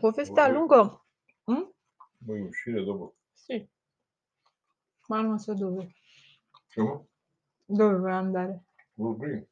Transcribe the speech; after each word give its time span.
povestea 0.00 0.44
Vorbi. 0.50 0.58
lungă. 0.58 1.04
Hm? 1.44 1.72
Vuoi 2.18 2.40
uscire 2.40 2.84
dopo? 2.84 3.14
Sì. 3.32 3.68
Ma 5.08 5.20
non 5.20 5.38
so 5.38 5.54
dove. 5.54 5.92
Come? 6.74 7.06
Dove 7.66 7.96
vuoi 7.96 8.12
andare? 8.12 8.64
Vuoi 8.94 9.16
prima? 9.16 9.42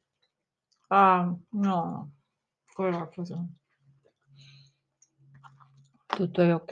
Ah, 0.89 1.35
no. 1.51 2.11
Quella 2.73 3.09
cosa. 3.15 3.45
Tutto 6.07 6.41
è 6.41 6.53
ok. 6.53 6.71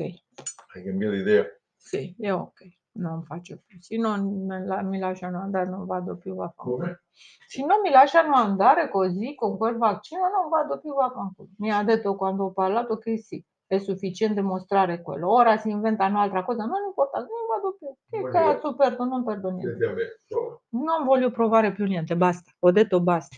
Hai 0.73 0.84
cambiato 0.84 1.16
idea? 1.16 1.46
Sì, 1.75 2.16
è 2.20 2.32
ok. 2.34 2.75
Non 2.98 3.23
faccio 3.23 3.59
più. 3.66 3.80
Se 3.80 3.96
non 3.98 4.46
me 4.46 4.66
la- 4.66 4.82
mi 4.82 4.98
lasciano 4.98 5.39
andare, 5.39 5.70
non 5.70 5.86
vado 5.86 6.18
più 6.18 6.34
a 6.39 6.50
fanculo. 6.50 6.78
Come? 6.78 7.04
Se 7.48 7.64
non 7.66 7.82
mi 7.82 7.89
lasciano 7.91 8.36
andare 8.36 8.89
così 8.89 9.36
con 9.36 9.57
quel 9.57 9.78
vaccino, 9.78 10.28
non 10.30 10.50
vado 10.50 10.80
più 10.80 10.96
a 10.98 11.09
fanculo. 11.12 11.50
Mi 11.57 11.71
ha 11.71 11.84
detto 11.84 12.16
quando 12.16 12.46
ho 12.46 12.52
parlato 12.52 12.98
che 12.98 13.18
sì, 13.18 13.44
è 13.68 13.80
sufficiente 13.80 14.42
mostrare 14.42 15.02
quello. 15.02 15.32
Ora 15.32 15.57
si 15.57 15.70
inventa 15.70 16.06
un'altra 16.06 16.44
cosa, 16.44 16.64
non 16.64 16.86
importa, 16.88 17.20
non 17.20 17.28
vado 17.50 17.75
più. 17.78 17.94
Che 18.10 18.20
Ma 18.20 18.30
cazzo 18.30 18.75
perdo? 18.75 19.04
Non 19.04 19.25
perdo 19.25 19.50
niente. 19.50 19.70
Senti 19.70 19.84
a 19.84 19.94
me, 19.94 20.20
prova. 20.28 20.62
Non 20.70 21.06
voglio 21.06 21.32
provare 21.32 21.74
più 21.74 21.86
niente, 21.86 22.16
basta. 22.16 22.52
Ho 22.60 22.72
detto 22.72 23.02
basta. 23.02 23.36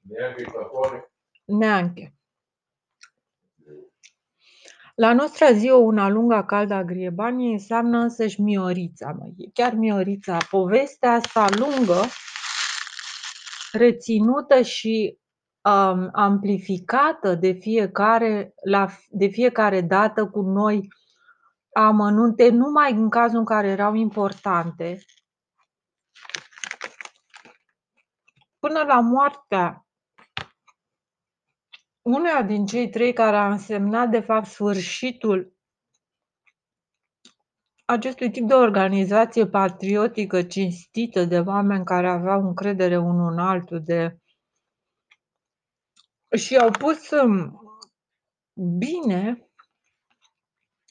Neanche 0.00 0.44
qua 0.44 0.68
fuori? 0.68 1.02
Neanche. 1.44 2.14
La 4.94 5.12
nostra 5.12 5.52
zi, 5.52 5.68
una 5.68 6.08
lungă 6.08 6.44
caldă 6.46 6.74
a 6.74 6.84
griebanii 6.84 7.52
înseamnă 7.52 7.98
însăși 7.98 8.40
Miorița, 8.40 9.12
mă. 9.18 9.26
E 9.36 9.50
chiar 9.52 9.74
Miorița. 9.74 10.36
Povestea 10.50 11.12
asta 11.12 11.46
lungă, 11.58 12.02
reținută 13.72 14.62
și 14.62 15.18
um, 15.62 16.08
amplificată 16.12 17.34
de 17.34 17.52
fiecare, 17.52 18.54
la, 18.64 18.88
de 19.08 19.26
fiecare 19.26 19.80
dată 19.80 20.26
cu 20.26 20.40
noi 20.40 20.88
amănunte, 21.72 22.48
numai 22.48 22.92
în 22.92 23.10
cazul 23.10 23.38
în 23.38 23.44
care 23.44 23.68
erau 23.68 23.94
importante, 23.94 24.98
până 28.58 28.82
la 28.82 29.00
moartea 29.00 29.84
uneia 32.02 32.42
din 32.42 32.66
cei 32.66 32.88
trei 32.88 33.12
care 33.12 33.36
a 33.36 33.50
însemnat 33.50 34.10
de 34.10 34.20
fapt 34.20 34.46
sfârșitul 34.46 35.54
acestui 37.84 38.30
tip 38.30 38.46
de 38.46 38.54
organizație 38.54 39.46
patriotică 39.46 40.42
cinstită 40.42 41.24
de 41.24 41.38
oameni 41.38 41.84
care 41.84 42.08
aveau 42.08 42.40
încredere 42.46 42.98
unul 42.98 43.32
în 43.32 43.38
altul 43.38 43.82
de 43.84 44.18
și 46.36 46.56
au 46.56 46.70
pus 46.70 47.10
um, 47.10 47.60
bine, 48.78 49.48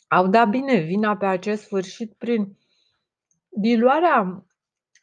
au 0.07 0.27
dat 0.27 0.49
bine 0.49 0.79
vina 0.79 1.17
pe 1.17 1.25
acest 1.25 1.63
sfârșit 1.63 2.13
prin 2.13 2.57
diluarea 3.49 4.45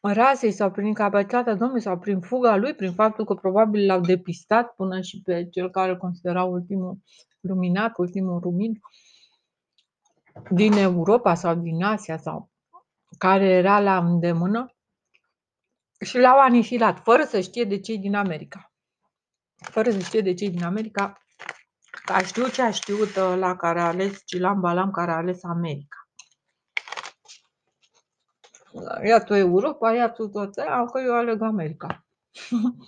rasei 0.00 0.52
sau 0.52 0.70
prin 0.70 0.86
incapacitatea 0.86 1.54
Domnului 1.54 1.82
sau 1.82 1.98
prin 1.98 2.20
fuga 2.20 2.56
lui, 2.56 2.74
prin 2.74 2.92
faptul 2.92 3.24
că 3.24 3.34
probabil 3.34 3.86
l-au 3.86 4.00
depistat 4.00 4.74
până 4.74 5.00
și 5.00 5.22
pe 5.22 5.48
cel 5.48 5.70
care 5.70 5.90
îl 5.90 5.96
considera 5.96 6.44
ultimul 6.44 6.98
luminat, 7.40 7.98
ultimul 7.98 8.40
rumin 8.40 8.80
din 10.50 10.72
Europa 10.72 11.34
sau 11.34 11.54
din 11.54 11.82
Asia 11.82 12.16
sau 12.16 12.50
care 13.18 13.48
era 13.48 13.80
la 13.80 13.98
îndemână 13.98 14.74
și 16.00 16.18
l-au 16.18 16.38
anihilat, 16.38 16.98
fără 16.98 17.22
să 17.22 17.40
știe 17.40 17.64
de 17.64 17.80
cei 17.80 17.98
din 17.98 18.14
America. 18.14 18.72
Fără 19.70 19.90
să 19.90 19.98
știe 19.98 20.20
de 20.20 20.34
cei 20.34 20.50
din 20.50 20.64
America, 20.64 21.20
că 22.04 22.12
a 22.12 22.22
știut 22.22 22.52
ce 22.52 22.62
a 22.62 22.70
știut 22.70 23.14
la 23.14 23.56
care 23.56 23.80
a 23.80 23.86
ales 23.86 24.22
Cilam 24.24 24.60
Balam, 24.60 24.90
care 24.90 25.10
a 25.10 25.16
ales 25.16 25.44
America. 25.44 26.08
Ia 29.04 29.24
tu 29.24 29.34
Europa, 29.34 29.92
ia 29.92 30.10
tu 30.10 30.28
tot 30.28 30.56
aia, 30.56 30.84
că 30.84 31.00
eu 31.00 31.14
aleg 31.14 31.42
America. 31.42 32.06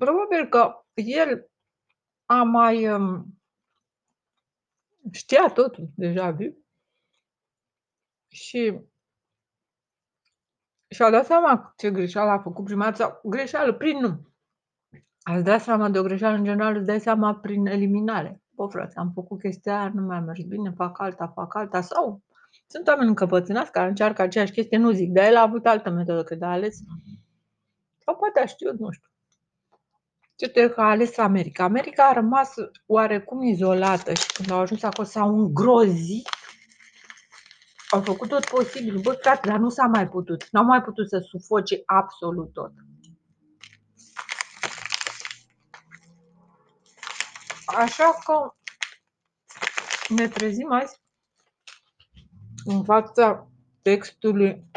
Probabil 0.00 0.48
că 0.48 0.84
el 0.94 1.50
a 2.26 2.42
mai 2.42 2.92
um, 2.92 3.40
știa 5.12 5.50
totul 5.54 5.88
deja 5.94 6.30
viu 6.30 6.56
și 8.28 8.80
și-a 10.88 11.10
dat 11.10 11.26
seama 11.26 11.74
ce 11.76 11.90
greșeală 11.90 12.30
a 12.30 12.38
făcut 12.38 12.64
prima 12.64 12.84
dată, 12.84 12.96
sau 12.96 13.20
greșeală 13.24 13.74
prin 13.74 13.98
nu. 13.98 14.29
Ați 15.22 15.44
dat 15.44 15.60
seama 15.60 15.88
de 15.88 15.98
o 15.98 16.02
greșeală 16.02 16.36
în 16.36 16.44
general, 16.44 16.76
îți 16.76 16.86
dai 16.86 17.00
seama 17.00 17.34
prin 17.34 17.66
eliminare. 17.66 18.42
Bă, 18.54 18.66
frate, 18.66 18.92
am 18.96 19.10
făcut 19.14 19.40
chestia 19.40 19.78
aia, 19.78 19.90
nu 19.94 20.02
mi-a 20.02 20.20
mers 20.20 20.42
bine, 20.42 20.72
fac 20.76 21.00
alta, 21.00 21.32
fac 21.34 21.54
alta, 21.54 21.80
sau 21.80 22.22
sunt 22.66 22.86
oameni 22.86 23.08
încăpățânați 23.08 23.72
care 23.72 23.88
încearcă 23.88 24.22
aceeași 24.22 24.52
chestie, 24.52 24.78
nu 24.78 24.90
zic, 24.90 25.10
dar 25.10 25.24
el 25.24 25.36
a 25.36 25.42
avut 25.42 25.66
altă 25.66 25.90
metodă, 25.90 26.22
că 26.22 26.36
a 26.40 26.50
ales, 26.50 26.78
sau 28.04 28.16
poate 28.16 28.40
a 28.40 28.46
știut, 28.46 28.78
nu 28.78 28.90
știu. 28.90 29.08
Ce 30.36 30.68
că 30.68 30.80
a 30.80 30.90
ales 30.90 31.18
America. 31.18 31.64
America 31.64 32.04
a 32.04 32.12
rămas 32.12 32.54
oarecum 32.86 33.42
izolată 33.42 34.14
și 34.14 34.32
când 34.32 34.50
au 34.50 34.58
ajuns 34.58 34.82
acolo 34.82 35.06
s-au 35.06 35.38
îngrozit 35.38 36.28
au 37.90 38.00
făcut 38.00 38.28
tot 38.28 38.44
posibil. 38.44 38.98
Bă, 38.98 39.12
frate, 39.20 39.48
dar 39.48 39.58
nu 39.58 39.68
s-a 39.68 39.86
mai 39.86 40.08
putut. 40.08 40.48
N-au 40.50 40.64
mai 40.64 40.82
putut 40.82 41.08
să 41.08 41.18
sufoce 41.18 41.82
absolut 41.84 42.52
tot. 42.52 42.72
Așa 47.76 48.18
că 48.24 48.54
ne 50.14 50.28
trezim 50.28 50.72
azi 50.72 51.00
în 52.64 52.84
fața 52.84 53.50
textului 53.82 54.70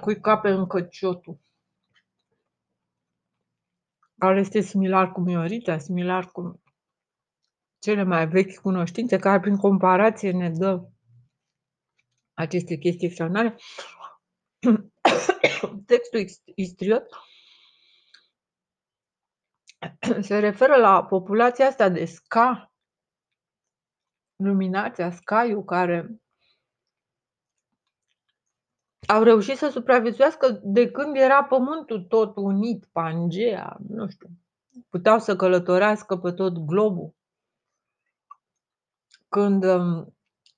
cui 0.00 0.20
cape 0.20 0.50
încă 0.50 0.82
ciotul. 0.82 1.40
Care 4.18 4.40
este 4.40 4.60
similar 4.60 5.12
cu 5.12 5.20
Miorita, 5.20 5.78
similar 5.78 6.30
cu 6.30 6.62
cele 7.78 8.02
mai 8.02 8.28
vechi 8.28 8.60
cunoștințe, 8.60 9.16
care 9.16 9.40
prin 9.40 9.56
comparație 9.56 10.30
ne 10.32 10.50
dă 10.50 10.88
aceste 12.34 12.76
chestii 12.76 13.06
extraordinare. 13.06 13.56
Textul 15.86 16.26
istriot 16.54 17.06
se 20.20 20.38
referă 20.38 20.76
la 20.76 21.04
populația 21.04 21.66
asta 21.66 21.88
de 21.88 22.04
sca, 22.04 22.72
luminația, 24.36 25.10
scaiul, 25.10 25.64
care 25.64 26.22
au 29.06 29.22
reușit 29.22 29.56
să 29.56 29.68
supraviețuiască 29.68 30.60
de 30.62 30.90
când 30.90 31.16
era 31.16 31.44
pământul 31.44 32.02
tot 32.02 32.36
unit, 32.36 32.84
Pangea, 32.92 33.76
nu 33.88 34.08
știu, 34.08 34.28
puteau 34.88 35.18
să 35.18 35.36
călătorească 35.36 36.16
pe 36.16 36.32
tot 36.32 36.58
globul. 36.58 37.14
Când 39.28 39.64
um, 39.64 40.14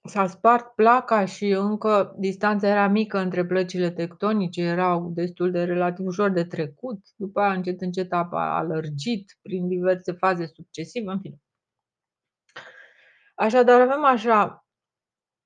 s-a 0.09 0.26
spart 0.26 0.75
placa 0.75 1.25
și 1.25 1.48
încă 1.48 2.15
distanța 2.19 2.69
era 2.69 2.88
mică 2.88 3.19
între 3.19 3.47
plăcile 3.47 3.91
tectonice, 3.91 4.62
erau 4.62 5.10
destul 5.15 5.50
de 5.50 5.65
relativ 5.65 6.06
ușor 6.06 6.31
de 6.31 6.44
trecut, 6.44 7.00
după 7.16 7.41
aia 7.41 7.53
încet 7.53 7.81
încet 7.81 8.12
a 8.12 8.28
alergit 8.31 9.38
prin 9.42 9.69
diverse 9.69 10.12
faze 10.12 10.47
succesive, 10.47 11.10
în 11.10 11.20
fine. 11.20 11.37
Așadar 13.34 13.81
avem 13.81 14.04
așa 14.04 14.65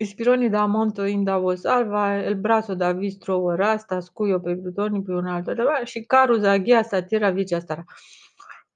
Spironi 0.05 0.49
da 0.49 0.67
monto 0.67 1.05
in 1.05 1.25
Davo 1.25 1.55
salva, 1.55 2.17
il 2.17 2.37
brazo 2.37 2.75
da 2.75 2.93
vistro 2.93 3.55
rasta, 3.57 4.01
scuio 4.01 4.39
pe 4.41 4.57
plutoni 4.57 5.03
pe 5.03 5.13
un 5.13 5.27
alto 5.27 5.55
de 5.55 5.63
și 5.85 6.03
Caru 6.03 6.37
Zaghia 6.37 6.83
Satira 6.83 7.31
Vicea 7.31 7.61
Stara. 7.61 7.85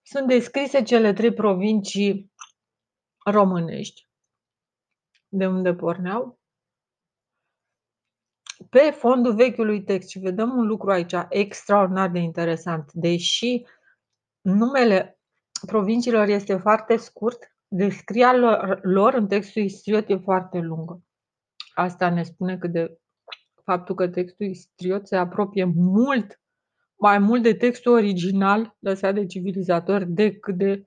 Sunt 0.03 0.27
descrise 0.27 0.83
cele 0.83 1.13
trei 1.13 1.33
provincii 1.33 2.33
românești 3.25 4.12
de 5.33 5.47
unde 5.47 5.75
porneau 5.75 6.41
pe 8.71 8.91
fondul 8.91 9.35
vechiului 9.35 9.83
text 9.83 10.09
și 10.09 10.19
vedem 10.19 10.51
un 10.51 10.67
lucru 10.67 10.91
aici 10.91 11.15
extraordinar 11.29 12.11
de 12.11 12.19
interesant. 12.19 12.93
Deși 12.93 13.63
numele 14.41 15.21
provinciilor 15.67 16.29
este 16.29 16.57
foarte 16.57 16.97
scurt, 16.97 17.57
descrierea 17.69 18.37
lor, 18.37 18.81
lor 18.83 19.15
în 19.15 19.29
textul 19.29 19.63
istriot 19.63 20.09
e 20.09 20.17
foarte 20.17 20.59
lungă. 20.59 21.03
Asta 21.75 22.11
ne 22.11 22.23
spune 22.23 22.59
că 22.59 22.67
de 22.67 22.99
faptul 23.65 23.95
că 23.95 24.09
textul 24.09 24.47
istriot 24.47 25.07
se 25.07 25.17
apropie 25.17 25.65
mult, 25.75 26.41
mai 26.97 27.19
mult 27.19 27.43
de 27.43 27.55
textul 27.55 27.93
original 27.93 28.77
lăsat 28.79 29.15
de 29.15 29.27
civilizator 29.27 30.05
decât 30.05 30.57
de 30.57 30.85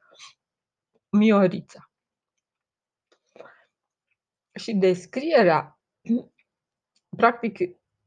Miorița. 1.09 1.89
Și 4.59 4.73
descrierea, 4.73 5.79
practic, 7.17 7.57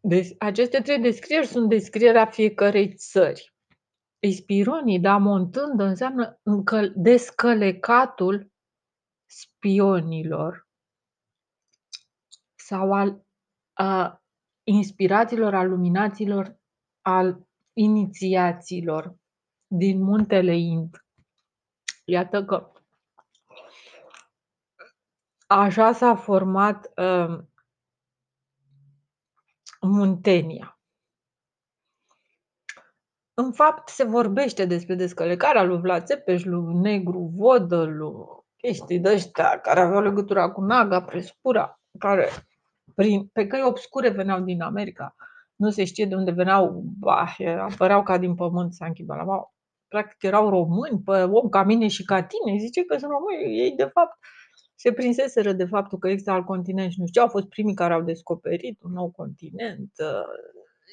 des, 0.01 0.31
aceste 0.39 0.81
trei 0.81 1.01
descrieri 1.01 1.47
sunt 1.47 1.69
descrierea 1.69 2.27
fiecărei 2.27 2.95
țări. 2.95 3.55
Ispironii, 4.19 5.01
da, 5.01 5.17
montând, 5.17 5.81
înseamnă 5.81 6.41
încăl- 6.43 6.93
descălecatul 6.97 8.53
spionilor 9.31 10.69
sau 12.55 12.93
al 12.93 13.27
a 13.73 14.23
inspirațiilor, 14.65 15.55
al 15.55 15.69
luminaților, 15.69 16.59
al 17.01 17.47
inițiaților 17.73 19.17
din 19.67 20.03
Muntele 20.03 20.57
Ind. 20.57 21.05
Iată 22.05 22.45
că 22.45 22.73
așa 25.49 25.93
s-a 25.93 26.15
format 26.15 26.93
uh, 26.97 27.39
Muntenia. 29.81 30.79
În 33.35 33.53
fapt, 33.53 33.89
se 33.89 34.05
vorbește 34.05 34.65
despre 34.65 34.95
descălecarea 34.95 35.63
lui 35.63 35.81
Vlad 35.81 36.05
Țepeș, 36.05 36.45
lui 36.45 36.75
Negru 36.75 37.33
Vodă, 37.35 37.85
lui 37.85 38.13
chestii 38.57 38.99
de 38.99 39.13
ăștia 39.13 39.61
care 39.61 39.81
aveau 39.81 40.03
legătura 40.03 40.51
cu 40.51 40.61
Naga, 40.61 41.03
Prescura, 41.03 41.81
care 41.99 42.29
prin, 42.95 43.27
pe 43.27 43.47
căi 43.47 43.63
obscure 43.63 44.09
veneau 44.09 44.41
din 44.41 44.63
America. 44.63 45.15
Nu 45.57 45.71
se 45.71 45.85
știe 45.85 46.07
de 46.07 46.15
unde 46.15 46.31
veneau, 46.31 46.83
bah, 46.99 47.37
apăreau 47.61 48.03
ca 48.03 48.19
din 48.19 48.35
pământ, 48.35 48.73
s-a 48.73 48.93
la 49.07 49.51
Practic 49.89 50.23
erau 50.23 50.49
români, 50.49 51.03
pe 51.05 51.23
om 51.23 51.49
ca 51.49 51.63
mine 51.63 51.89
și 51.89 52.05
ca 52.05 52.23
tine, 52.23 52.59
zice 52.59 52.85
că 52.85 52.99
sunt 52.99 53.11
români. 53.11 53.59
Ei, 53.59 53.75
de 53.77 53.85
fapt, 53.85 54.19
se 54.79 54.93
prinseseră 54.93 55.53
de 55.53 55.65
faptul 55.65 55.99
că 55.99 56.09
există 56.09 56.31
alt 56.31 56.45
continent 56.45 56.93
și 56.93 57.01
nu 57.01 57.07
știu, 57.07 57.23
au 57.23 57.29
fost 57.29 57.47
primii 57.47 57.75
care 57.75 57.95
au 57.95 58.03
descoperit 58.03 58.83
un 58.83 58.93
nou 58.93 59.11
continent. 59.11 59.93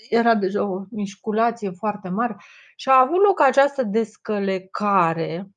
Era 0.10 0.36
deja 0.36 0.64
o 0.64 0.84
mișculație 0.90 1.70
foarte 1.70 2.10
mare 2.10 2.36
și 2.76 2.90
a 2.90 3.00
avut 3.00 3.22
loc 3.22 3.42
această 3.42 3.84
descălecare 3.84 5.50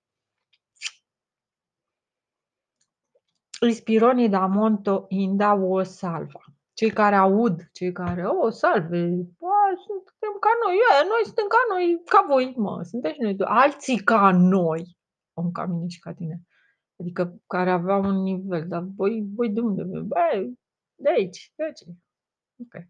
Ispironii 3.67 4.29
da 4.29 4.47
monto 4.47 5.05
inda 5.09 5.55
o 5.55 5.83
salva. 5.83 6.41
Cei 6.73 6.91
care 6.91 7.15
aud, 7.15 7.69
cei 7.73 7.93
care, 7.93 8.27
o, 8.27 8.47
oh, 8.47 8.53
salve, 8.53 9.07
bă, 9.39 9.57
suntem 9.87 10.35
ca 10.41 10.51
noi, 10.65 10.75
e, 10.75 11.07
noi 11.09 11.23
suntem 11.25 11.47
ca 11.49 11.57
noi, 11.69 12.03
ca 12.05 12.25
voi, 12.29 12.55
mă, 12.57 12.83
suntem 12.83 13.13
și 13.13 13.21
noi, 13.21 13.37
alții 13.39 13.99
ca 13.99 14.31
noi, 14.33 14.97
om 15.33 15.51
ca 15.51 15.67
mine 15.67 15.89
și 15.89 15.99
ca 15.99 16.13
tine. 16.13 16.41
Adică 17.01 17.41
care 17.47 17.71
aveau 17.71 18.03
un 18.03 18.23
nivel, 18.23 18.69
dar 18.69 18.83
voi, 18.97 19.29
voi 19.35 19.51
de 19.51 19.61
unde? 19.61 19.83
Bă, 19.83 20.17
de 20.95 21.11
aici, 21.11 21.53
de 21.57 21.65
aici. 21.65 21.81
Ok. 22.61 22.87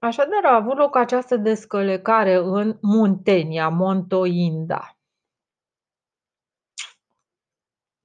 Așadar 0.00 0.44
a 0.44 0.54
avut 0.54 0.76
loc 0.76 0.96
această 0.96 1.36
descălecare 1.36 2.34
în 2.34 2.78
Muntenia, 2.82 3.68
Montoinda. 3.68 4.98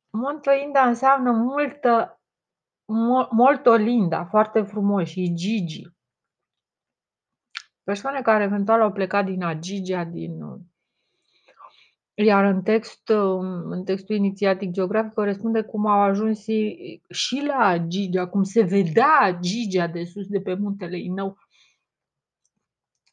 Montoinda 0.10 0.88
înseamnă 0.88 1.32
multă, 1.32 2.22
molto 3.30 3.74
linda, 3.76 4.26
foarte 4.26 4.62
frumos 4.62 5.10
și 5.10 5.34
Gigi. 5.34 5.88
Persoane 7.84 8.22
care 8.22 8.44
eventual 8.44 8.82
au 8.82 8.92
plecat 8.92 9.26
din 9.26 9.44
Agigia, 9.44 10.04
din 10.04 10.42
iar 12.16 12.46
în 12.46 12.62
text, 12.62 13.10
în 13.70 13.84
textul 13.84 14.16
inițiatic 14.16 14.72
geografic 14.72 15.14
corespunde 15.14 15.62
cum 15.62 15.86
au 15.86 16.02
ajuns 16.02 16.46
și 17.10 17.44
la 17.46 17.78
Gigea, 17.88 18.28
cum 18.28 18.44
se 18.44 18.62
vedea 18.62 19.38
Gigea 19.42 19.88
de 19.88 20.04
sus 20.04 20.28
de 20.28 20.42
pe 20.42 20.54
muntele 20.54 21.00
Inău, 21.00 21.38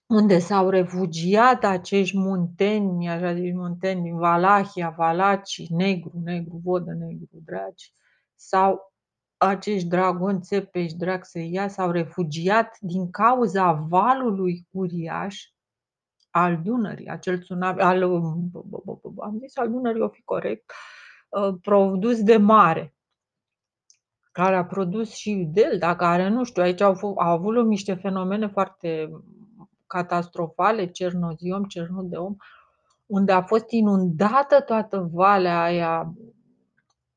unde 0.06 0.38
s-au 0.38 0.68
refugiat 0.68 1.64
acești 1.64 2.18
munteni, 2.18 3.08
așa 3.08 3.34
zis 3.34 3.52
munteni 3.52 4.02
din 4.02 4.16
Valahia, 4.16 4.94
Valaci, 4.96 5.68
negru, 5.68 6.20
negru, 6.24 6.60
vodă, 6.64 6.92
negru, 6.92 7.28
dragi, 7.44 7.92
sau 8.34 8.92
acești 9.36 9.88
dragoni 9.88 10.40
țepeși, 10.40 10.96
drag 10.96 11.24
să 11.24 11.38
ia, 11.38 11.68
s-au 11.68 11.90
refugiat 11.90 12.76
din 12.80 13.10
cauza 13.10 13.72
valului 13.72 14.66
uriaș 14.70 15.44
al 16.30 16.60
Dunării, 16.62 17.08
acel 17.08 17.38
tsunami, 17.38 17.80
al, 17.80 18.02
am 19.18 19.38
zis 19.38 19.56
al 19.56 19.70
Dunării, 19.70 20.02
o 20.02 20.08
fi 20.08 20.22
corect, 20.22 20.72
uh, 21.28 21.54
produs 21.62 22.22
de 22.22 22.36
mare, 22.36 22.94
care 24.32 24.56
a 24.56 24.64
produs 24.64 25.14
și 25.14 25.48
delta, 25.52 25.96
care, 25.96 26.28
nu 26.28 26.44
știu, 26.44 26.62
aici 26.62 26.80
au, 26.80 26.94
au 27.00 27.32
avut 27.32 27.54
loc 27.54 27.66
niște 27.66 27.94
fenomene 27.94 28.48
foarte 28.48 29.10
catastrofale, 29.86 30.86
Cernoziom, 30.86 31.64
Cernodeom, 31.64 32.36
unde 33.06 33.32
a 33.32 33.42
fost 33.42 33.70
inundată 33.70 34.60
toată 34.60 35.08
valea 35.12 35.62
aia. 35.62 36.14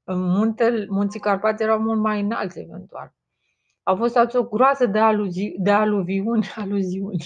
Munte, 0.05 0.85
munții 0.89 1.19
Carpați 1.19 1.63
erau 1.63 1.79
mult 1.79 1.99
mai 1.99 2.21
înalți, 2.21 2.59
eventual. 2.59 3.13
Au 3.83 3.95
fost 3.95 4.17
o 4.33 4.43
groază 4.43 4.85
de, 4.85 4.99
aluzi, 4.99 5.55
de 5.57 5.71
aluviuni, 5.71 6.47
aluziuni. 6.63 7.25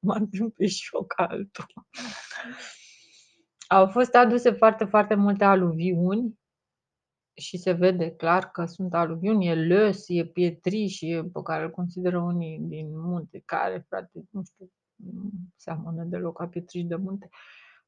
M-am 0.00 0.30
pe 0.56 0.66
șoc 0.66 1.12
altul. 1.16 1.66
Au 3.68 3.86
fost 3.86 4.14
aduse 4.14 4.50
foarte, 4.50 4.84
foarte 4.84 5.14
multe 5.14 5.44
aluviuni 5.44 6.38
și 7.34 7.56
se 7.56 7.72
vede 7.72 8.10
clar 8.10 8.50
că 8.50 8.64
sunt 8.64 8.94
aluviuni, 8.94 9.48
e 9.48 9.54
lös, 9.54 10.04
e 10.08 10.24
pietriș, 10.24 11.00
e, 11.00 11.22
pe 11.32 11.40
care 11.42 11.64
îl 11.64 11.70
consideră 11.70 12.18
unii 12.18 12.58
din 12.60 13.00
munte, 13.00 13.42
care, 13.44 13.84
frate, 13.88 14.24
nu 14.30 14.42
știu, 14.44 14.70
nu 14.96 15.30
seamănă 15.56 16.04
deloc 16.04 16.36
ca 16.36 16.46
pietriș 16.46 16.82
de 16.84 16.96
munte. 16.96 17.28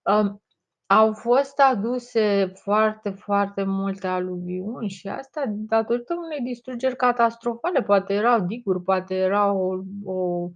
Um, 0.02 0.43
au 0.87 1.12
fost 1.12 1.58
aduse 1.58 2.52
foarte, 2.54 3.10
foarte 3.10 3.64
multe 3.64 4.06
aluviuni 4.06 4.88
și 4.88 5.08
asta 5.08 5.44
datorită 5.48 6.14
unei 6.14 6.40
distrugeri 6.40 6.96
catastrofale. 6.96 7.82
Poate 7.82 8.12
erau 8.12 8.40
diguri, 8.40 8.82
poate 8.82 9.14
era 9.14 9.52
o, 9.52 9.82
o 10.04 10.50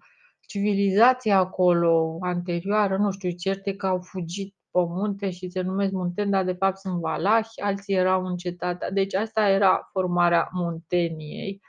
civilizație 0.51 1.33
acolo 1.33 2.19
anterioară, 2.21 2.97
nu 2.97 3.11
știu, 3.11 3.31
cert 3.31 3.67
e 3.67 3.73
că 3.73 3.87
au 3.87 4.01
fugit 4.01 4.55
pe 4.71 4.79
munte 4.79 5.31
și 5.31 5.51
se 5.51 5.61
numesc 5.61 5.93
munteni, 5.93 6.31
dar 6.31 6.45
de 6.45 6.53
fapt 6.53 6.79
sunt 6.79 7.01
valahi, 7.01 7.61
alții 7.61 7.95
erau 7.95 8.27
în 8.27 8.37
cetatea. 8.37 8.91
Deci 8.91 9.15
asta 9.15 9.49
era 9.49 9.89
formarea 9.93 10.49
Munteniei. 10.53 11.61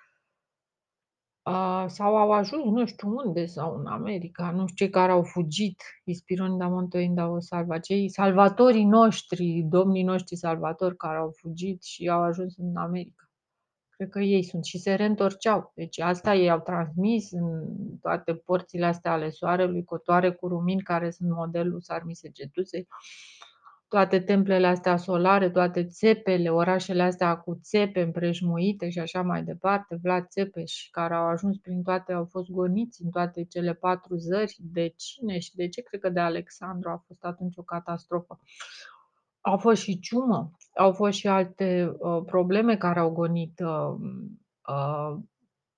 sau 1.88 2.18
au 2.18 2.32
ajuns 2.32 2.64
nu 2.64 2.86
știu 2.86 3.16
unde, 3.26 3.46
sau 3.46 3.78
în 3.80 3.86
America, 3.86 4.52
nu 4.52 4.68
știu 4.68 4.86
cei 4.86 4.90
care 4.90 5.12
au 5.12 5.24
fugit, 5.24 5.82
Ispiron 6.04 6.58
da 6.58 6.68
Montoinda 6.68 7.30
o 7.30 7.40
salva, 7.40 7.80
cei 7.80 8.10
salvatorii 8.10 8.86
noștri, 8.86 9.66
domnii 9.70 10.04
noștri 10.04 10.36
salvatori 10.36 10.98
care 10.98 11.18
au 11.18 11.32
fugit 11.42 11.84
și 11.84 12.10
au 12.10 12.22
ajuns 12.22 12.58
în 12.58 12.76
America. 12.76 13.21
Cred 14.02 14.14
că 14.14 14.20
ei 14.20 14.44
sunt 14.44 14.66
și 14.66 14.78
se 14.78 14.94
reîntorceau. 14.94 15.72
Deci 15.76 16.00
asta 16.00 16.34
ei 16.34 16.50
au 16.50 16.60
transmis 16.60 17.32
în 17.32 17.66
toate 18.02 18.34
porțile 18.34 18.86
astea 18.86 19.12
ale 19.12 19.30
soarelui, 19.30 19.84
cotoare 19.84 20.32
cu 20.32 20.48
rumini 20.48 20.82
care 20.82 21.10
sunt 21.10 21.30
modelul 21.30 21.82
Sarmise 21.82 22.30
Cetusei, 22.30 22.88
toate 23.88 24.20
templele 24.20 24.68
astea 24.68 24.98
solare, 24.98 25.50
toate 25.50 25.86
țepele, 25.86 26.50
orașele 26.50 27.04
astea 27.04 27.36
cu 27.36 27.60
țepe 27.64 28.02
împrejmuite 28.02 28.90
și 28.90 29.00
așa 29.00 29.22
mai 29.22 29.44
departe, 29.44 30.00
Vlad 30.02 30.28
Țepeș, 30.28 30.88
care 30.92 31.14
au 31.14 31.26
ajuns 31.26 31.58
prin 31.58 31.82
toate, 31.84 32.14
au 32.14 32.26
fost 32.26 32.50
goniți 32.50 33.04
în 33.04 33.10
toate 33.10 33.44
cele 33.44 33.74
patru 33.74 34.16
zări. 34.16 34.58
De 34.60 34.94
cine 34.96 35.40
și 35.40 35.56
de 35.56 35.68
ce? 35.68 35.82
Cred 35.82 36.02
că 36.02 36.10
de 36.10 36.20
Alexandru 36.20 36.90
a 36.90 37.04
fost 37.08 37.24
atunci 37.24 37.58
o 37.58 37.64
catastrofă. 37.64 38.40
Au 39.42 39.58
fost 39.58 39.82
și 39.82 40.00
ciumă, 40.00 40.52
au 40.76 40.92
fost 40.92 41.18
și 41.18 41.28
alte 41.28 41.96
uh, 41.98 42.22
probleme 42.26 42.78
care 42.78 43.00
au 43.00 43.10
gonit, 43.10 43.60
uh, 43.60 43.96
uh, 44.68 45.20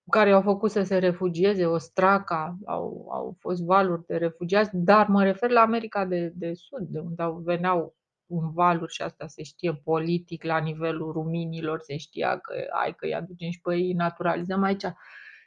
care 0.10 0.30
i-au 0.30 0.42
făcut 0.42 0.72
să 0.72 0.84
se 0.84 0.98
refugieze, 0.98 1.66
Ostraca, 1.66 2.58
au, 2.66 3.08
au 3.12 3.38
fost 3.40 3.64
valuri 3.64 4.06
de 4.06 4.18
refugiați, 4.18 4.70
dar 4.74 5.08
mă 5.08 5.24
refer 5.24 5.50
la 5.50 5.62
America 5.62 6.06
de, 6.06 6.34
de 6.36 6.54
Sud, 6.54 6.88
de 6.88 7.00
unde 7.00 7.24
au, 7.24 7.42
veneau 7.46 7.96
un 8.26 8.52
valuri 8.52 8.94
și 8.94 9.02
asta 9.02 9.28
se 9.28 9.44
știe 9.44 9.74
politic 9.74 10.44
la 10.44 10.58
nivelul 10.58 11.12
ruminilor, 11.12 11.80
se 11.80 11.98
știa 11.98 12.38
că 12.38 12.54
ai 12.84 12.94
că 12.94 13.06
îi 13.06 13.16
aducem 13.16 13.50
și 13.50 13.62
pe 13.62 13.76
ei 13.76 13.94
naturalizăm 13.94 14.64
aici. 14.64 14.82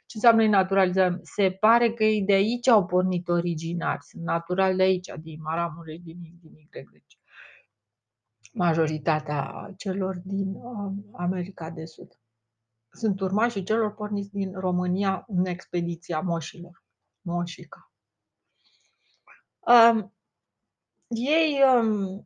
Ce 0.05 0.15
înseamnă 0.15 0.41
îi 0.41 0.47
naturalizăm? 0.47 1.19
Se 1.21 1.51
pare 1.51 1.91
că 1.93 2.03
ei 2.03 2.23
de 2.23 2.33
aici 2.33 2.67
au 2.67 2.85
pornit 2.85 3.27
originari, 3.27 4.03
sunt 4.03 4.23
naturali 4.23 4.77
de 4.77 4.83
aici, 4.83 5.11
din 5.21 5.39
Maramureș, 5.41 5.99
din 5.99 6.17
X, 6.21 6.41
din 6.41 6.51
Y. 6.57 6.67
Deci 6.71 7.17
majoritatea 8.57 9.73
celor 9.77 10.15
din 10.23 10.53
uh, 10.55 10.91
America 11.11 11.69
de 11.69 11.85
Sud. 11.85 12.19
Sunt 12.89 13.19
urmașii 13.19 13.63
celor 13.63 13.93
porniți 13.93 14.31
din 14.31 14.59
România 14.59 15.25
în 15.27 15.45
expediția 15.45 16.19
moșilor, 16.19 16.83
moșica. 17.21 17.91
Um, 19.59 20.13
ei 21.07 21.61
um, 21.75 22.25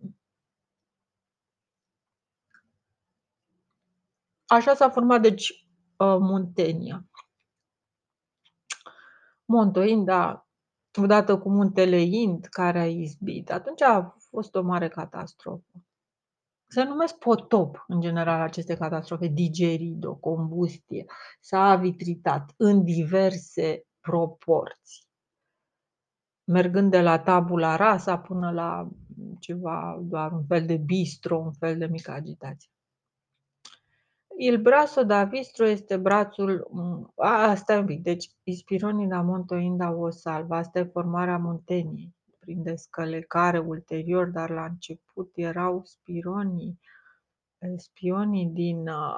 așa 4.45 4.75
s-a 4.75 4.89
format 4.89 5.21
deci 5.21 5.50
uh, 5.97 6.17
Muntenia. 6.19 7.05
Montoinda, 9.45 10.47
odată 11.01 11.38
cu 11.38 11.50
muntele 11.50 12.00
Ind 12.00 12.45
care 12.45 12.79
a 12.79 12.88
izbit, 12.88 13.51
atunci 13.51 13.81
a 13.81 14.17
fost 14.29 14.55
o 14.55 14.61
mare 14.61 14.88
catastrofă 14.88 15.83
se 16.71 16.83
numesc 16.83 17.17
potop, 17.17 17.83
în 17.87 18.01
general, 18.01 18.41
aceste 18.41 18.75
catastrofe, 18.75 19.27
digerido, 19.27 20.15
combustie, 20.15 21.05
s-a 21.39 21.59
avitritat 21.59 22.53
în 22.57 22.83
diverse 22.83 23.85
proporții. 23.99 25.05
Mergând 26.43 26.91
de 26.91 27.01
la 27.01 27.19
tabula 27.19 27.75
rasa 27.75 28.19
până 28.19 28.51
la 28.51 28.87
ceva, 29.39 29.99
doar 30.01 30.31
un 30.31 30.45
fel 30.45 30.65
de 30.65 30.77
bistro, 30.77 31.37
un 31.37 31.51
fel 31.51 31.77
de 31.77 31.85
mică 31.85 32.11
agitație. 32.11 32.69
Il 34.37 34.61
brazo 34.61 35.03
da 35.03 35.23
Vistro 35.23 35.65
este 35.65 35.97
brațul, 35.97 36.67
a, 37.15 37.55
stai 37.55 37.79
un 37.79 37.85
pic, 37.85 38.01
deci 38.01 38.29
Ispironii 38.43 39.07
da 39.07 39.21
Montoinda 39.21 39.93
o 39.93 40.09
salva, 40.09 40.57
asta 40.57 40.79
e 40.79 40.83
formarea 40.83 41.37
Munteniei, 41.37 42.15
prin 42.51 42.63
descălecare 42.63 43.60
ulterior, 43.60 44.27
dar 44.27 44.50
la 44.50 44.65
început 44.65 45.31
erau 45.36 45.81
spironii, 45.86 46.79
spionii 47.77 48.46
din 48.46 48.88
uh, 48.88 49.17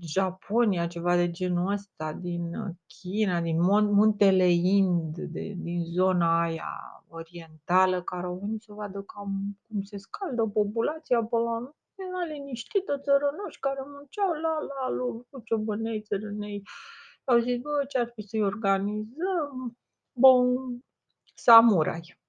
Japonia, 0.00 0.86
ceva 0.86 1.16
de 1.16 1.30
genul 1.30 1.72
ăsta, 1.72 2.12
din 2.12 2.54
uh, 2.54 2.74
China, 2.86 3.40
din 3.40 3.60
muntele 3.62 4.48
Ind, 4.50 5.16
de, 5.16 5.54
din 5.56 5.84
zona 5.84 6.42
aia 6.42 7.04
orientală, 7.08 8.02
care 8.02 8.26
au 8.26 8.38
venit 8.42 8.62
să 8.62 8.72
vadă 8.72 9.02
cam 9.02 9.58
cum 9.66 9.82
se 9.82 9.96
scaldă 9.96 10.42
populația 10.42 11.18
pe 11.18 11.36
la 11.36 11.58
noi 11.58 11.78
era 11.94 12.24
liniștită, 12.32 12.98
țărănoși 12.98 13.60
care 13.60 13.80
munceau 13.86 14.32
la 14.32 14.58
la 14.60 14.90
lu, 14.90 15.26
cu 15.30 15.40
ciobănei, 15.44 16.02
țărânei. 16.02 16.62
Au 17.24 17.38
zis, 17.38 17.60
bă, 17.60 17.84
ce-ar 17.88 18.10
fi 18.14 18.22
să-i 18.22 18.42
organizăm? 18.42 19.78
Bun, 20.12 20.78
samurai. 21.34 22.19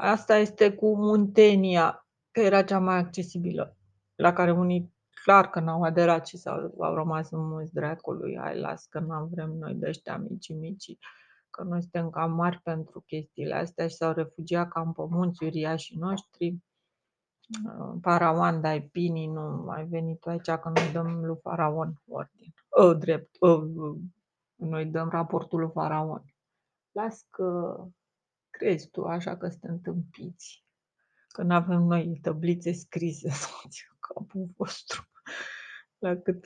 Asta 0.00 0.36
este 0.36 0.74
cu 0.74 0.96
Muntenia, 0.96 2.06
că 2.30 2.40
era 2.40 2.62
cea 2.62 2.78
mai 2.78 2.96
accesibilă, 2.96 3.76
la 4.14 4.32
care 4.32 4.52
unii 4.52 4.94
clar 5.22 5.50
că 5.50 5.60
n-au 5.60 5.82
aderat 5.82 6.26
și 6.26 6.36
s-au, 6.36 6.74
au 6.78 6.94
rămas 6.94 7.30
mulți 7.30 7.72
dracului, 7.72 8.38
hai 8.38 8.58
las 8.58 8.86
că 8.86 8.98
n-am 8.98 9.28
vrem 9.28 9.50
noi 9.50 9.74
de 9.74 9.88
ăștia 9.88 10.16
mici, 10.16 10.48
mici, 10.48 10.98
că 11.50 11.62
noi 11.62 11.80
suntem 11.80 12.10
cam 12.10 12.32
mari 12.32 12.60
pentru 12.62 13.00
chestiile 13.00 13.54
astea 13.54 13.88
și 13.88 13.94
s-au 13.94 14.12
refugiat 14.12 14.68
cam 14.68 14.92
pe 14.92 15.02
munți 15.08 15.44
uriașii 15.44 15.96
noștri 15.96 16.62
Faraon 18.00 18.60
dai 18.60 18.82
Pini, 18.82 19.26
nu 19.26 19.62
mai 19.66 19.84
venit 19.86 20.20
tu 20.20 20.28
aici 20.28 20.50
că 20.50 20.70
noi 20.74 20.92
dăm 20.92 21.24
lui 21.24 21.38
Faraon 21.42 22.02
ordine. 22.08 22.52
O, 22.68 22.94
drept, 22.94 23.36
o, 23.38 23.62
noi 24.54 24.84
dăm 24.84 25.08
raportul 25.08 25.58
lui 25.58 25.70
Faraon. 25.72 26.22
Las 26.90 27.26
că 27.30 27.76
crezi 28.58 28.90
tu 28.90 29.04
așa 29.04 29.36
că 29.36 29.48
suntem 29.48 29.80
tâmpiți. 29.80 30.64
Că 31.28 31.42
nu 31.42 31.54
avem 31.54 31.82
noi 31.82 32.18
tablițe 32.22 32.72
scrise 32.72 33.30
capul 34.08 34.48
vostru. 34.56 35.08
La 35.98 36.16
cât, 36.16 36.44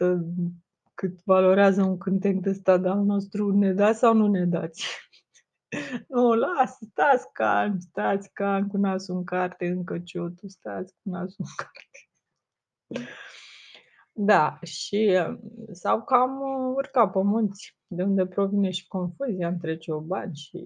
cât 0.94 1.22
valorează 1.24 1.82
un 1.82 1.98
cântec 1.98 2.36
de 2.36 2.52
stat 2.52 2.84
al 2.84 3.04
nostru, 3.04 3.58
ne 3.58 3.72
dați 3.72 3.98
sau 3.98 4.14
nu 4.14 4.26
ne 4.26 4.44
dați? 4.44 4.86
Nu, 6.08 6.34
lasă, 6.34 6.84
stați 6.90 7.32
calm, 7.32 7.78
stați 7.78 8.32
calm, 8.32 8.68
cu 8.68 8.76
nasul 8.76 9.16
în 9.16 9.24
carte, 9.24 9.66
încă 9.66 9.98
ciotul, 9.98 10.48
stați 10.48 10.94
cu 11.02 11.08
nasul 11.08 11.44
în 11.44 11.54
carte. 11.56 12.10
Da, 14.12 14.58
și 14.62 15.18
s-au 15.70 16.04
cam 16.04 16.40
urcat 16.74 17.12
pe 17.12 17.22
munți, 17.22 17.78
de 17.86 18.02
unde 18.02 18.26
provine 18.26 18.70
și 18.70 18.86
confuzia 18.86 19.48
între 19.48 19.76
ciobani 19.76 20.34
și... 20.34 20.64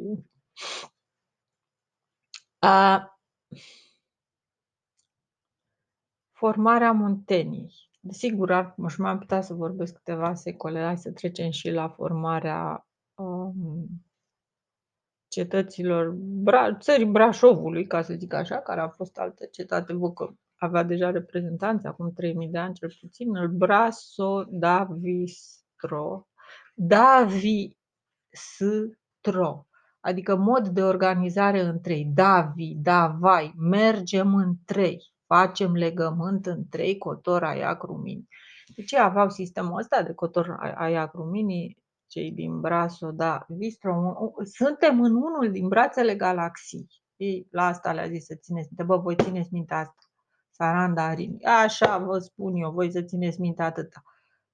A, 2.59 3.11
formarea 6.33 6.93
Munteniei. 6.93 7.75
Desigur, 8.01 8.53
ar, 8.53 8.75
și 8.89 9.01
mai 9.01 9.11
am 9.11 9.19
putea 9.19 9.41
să 9.41 9.55
vorbesc 9.55 9.95
câteva 9.95 10.35
secole, 10.35 10.83
hai 10.85 10.99
să 10.99 11.13
trecem 11.13 11.51
și 11.51 11.71
la 11.71 11.89
formarea 11.89 12.87
um, 13.15 13.87
cetăților 15.29 16.17
Bra- 16.43 16.79
țării 16.79 17.07
Brașovului, 17.07 17.87
ca 17.87 18.03
să 18.03 18.15
zic 18.15 18.33
așa, 18.33 18.61
care 18.61 18.81
a 18.81 18.89
fost 18.89 19.19
altă 19.19 19.47
cetate, 19.47 19.93
vă 19.93 20.13
că 20.13 20.33
avea 20.57 20.83
deja 20.83 21.11
reprezentanți 21.11 21.87
acum 21.87 22.13
3000 22.13 22.49
de 22.49 22.59
ani 22.59 22.75
cel 22.75 22.97
puțin, 23.01 23.37
îl 23.37 23.49
Braso 23.49 24.45
Davistro, 24.45 26.29
Davistro, 26.75 27.67
adică 30.07 30.37
mod 30.37 30.69
de 30.69 30.83
organizare 30.83 31.61
în 31.61 31.81
trei, 31.81 32.05
Davi, 32.15 32.75
Davai, 32.75 33.55
mergem 33.59 34.35
în 34.35 34.55
trei, 34.65 35.13
facem 35.27 35.73
legământ 35.73 36.47
în 36.47 36.69
trei, 36.69 36.99
cotor, 36.99 37.45
aiac, 37.45 37.83
rumini. 37.83 38.29
De 38.77 38.83
ce 38.83 38.99
aveau 38.99 39.31
sistemul 39.31 39.79
ăsta 39.79 40.03
de 40.03 40.13
cotor, 40.13 40.75
aiac, 40.75 41.13
rumini? 41.13 41.77
cei 42.07 42.33
din 42.33 42.61
Braso, 42.61 43.11
da, 43.11 43.45
Vistro, 43.49 44.15
suntem 44.43 45.01
în 45.01 45.15
unul 45.15 45.51
din 45.51 45.69
brațele 45.69 46.15
galaxiei. 46.15 46.87
Ei, 47.17 47.47
la 47.51 47.67
asta 47.67 47.93
le-a 47.93 48.09
zis 48.09 48.25
să 48.25 48.35
țineți 48.35 48.67
minte. 48.69 48.83
Bă, 48.83 48.97
voi 48.97 49.17
țineți 49.17 49.49
minte 49.53 49.75
asta. 49.75 50.03
Saranda 50.51 51.03
Arini. 51.03 51.45
Așa 51.45 51.99
vă 51.99 52.19
spun 52.19 52.55
eu, 52.55 52.71
voi 52.71 52.91
să 52.91 53.03
țineți 53.03 53.41
minte 53.41 53.63
atâta. 53.63 54.03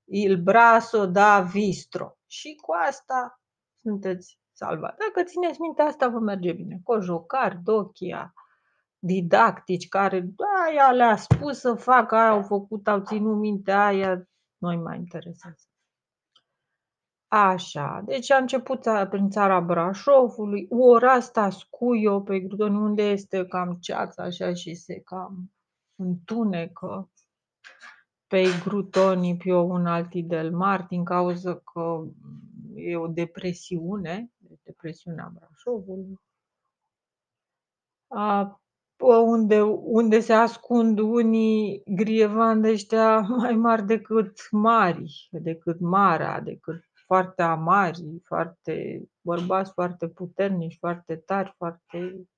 Il 0.05 0.43
braso 0.43 1.07
da 1.07 1.41
vistro. 1.41 2.17
Și 2.27 2.59
cu 2.61 2.73
asta 2.89 3.41
sunteți 3.81 4.42
salvat. 4.62 4.97
Dacă 4.99 5.28
țineți 5.28 5.61
minte 5.61 5.83
asta, 5.83 6.09
vă 6.09 6.19
merge 6.19 6.52
bine. 6.52 6.81
Cojocari, 6.85 7.61
dochia, 7.62 8.35
didactici 8.99 9.88
care 9.88 10.35
aia 10.66 10.90
le-a 10.90 11.16
spus 11.16 11.59
să 11.59 11.75
facă, 11.75 12.14
aia 12.14 12.31
au 12.31 12.42
făcut, 12.42 12.88
au 12.88 13.00
ținut 13.00 13.37
minte 13.38 13.73
aia, 13.73 14.28
nu 14.59 14.81
mai 14.83 14.97
interesează. 14.97 15.66
Așa, 17.28 18.02
deci 18.04 18.31
a 18.31 18.37
început 18.37 18.87
prin 19.11 19.31
țara 19.31 19.61
Brașovului, 19.61 20.66
ora 20.71 21.12
asta 21.12 21.50
Scuio 21.50 22.21
pe 22.21 22.40
Grudoni, 22.40 22.76
unde 22.76 23.02
este 23.02 23.47
cam 23.47 23.73
ceață 23.81 24.23
așa 24.23 24.54
și 24.54 24.75
se 24.75 25.00
cam 25.00 25.52
întunecă 25.97 27.11
pe 28.26 28.45
Grutoni, 28.64 29.37
pe 29.37 29.52
un 29.52 29.87
alti 29.87 30.23
del 30.23 30.52
mar, 30.52 30.87
din 30.88 31.04
cauza 31.04 31.54
că 31.54 32.02
e 32.75 32.97
o 32.97 33.07
depresiune, 33.07 34.32
depresiunea 34.63 35.33
Brașovului. 35.35 36.21
A, 38.07 38.61
unde, 39.25 39.61
unde 39.63 40.21
se 40.21 40.33
ascund 40.33 40.99
unii 40.99 41.83
grievan 41.87 42.61
de 42.61 42.69
ăștia 42.69 43.21
mai 43.21 43.55
mari 43.55 43.87
decât 43.87 44.51
mari, 44.51 45.29
decât 45.31 45.81
marea, 45.81 46.41
decât 46.41 46.85
foarte 47.07 47.43
amari, 47.43 48.21
foarte 48.25 49.05
bărbați 49.21 49.73
foarte 49.73 50.09
puternici, 50.09 50.77
foarte 50.79 51.17
tari, 51.17 51.55
foarte 51.57 52.29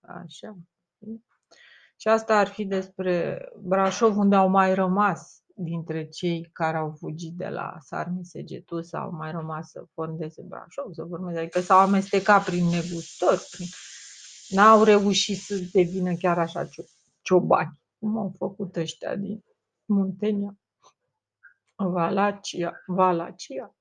așa. 0.00 0.56
Și 1.96 2.08
asta 2.08 2.38
ar 2.38 2.46
fi 2.46 2.64
despre 2.64 3.48
Brașov, 3.60 4.16
unde 4.16 4.34
au 4.34 4.48
mai 4.48 4.74
rămas 4.74 5.42
dintre 5.60 6.08
cei 6.08 6.50
care 6.52 6.76
au 6.76 6.94
fugit 6.98 7.32
de 7.36 7.48
la 7.48 7.76
Sarmi 7.80 8.24
Segetu 8.24 8.80
sau 8.80 9.02
au 9.02 9.10
mai 9.10 9.30
rămas 9.30 9.70
să 9.70 9.84
fondeze 9.92 10.42
Brașov, 10.42 10.92
să 10.92 11.04
formeze, 11.08 11.38
adică 11.38 11.60
s-au 11.60 11.78
amestecat 11.78 12.44
prin 12.44 12.64
negustori, 12.64 13.48
prin... 13.50 13.66
n-au 14.48 14.82
reușit 14.82 15.38
să 15.38 15.60
devină 15.72 16.14
chiar 16.14 16.38
așa 16.38 16.68
ciobani, 17.22 17.78
cum 17.98 18.18
au 18.18 18.34
făcut 18.36 18.76
ăștia 18.76 19.16
din 19.16 19.44
Muntenia, 19.84 20.56
Valacia, 21.74 22.82
Valacia. 22.86 23.72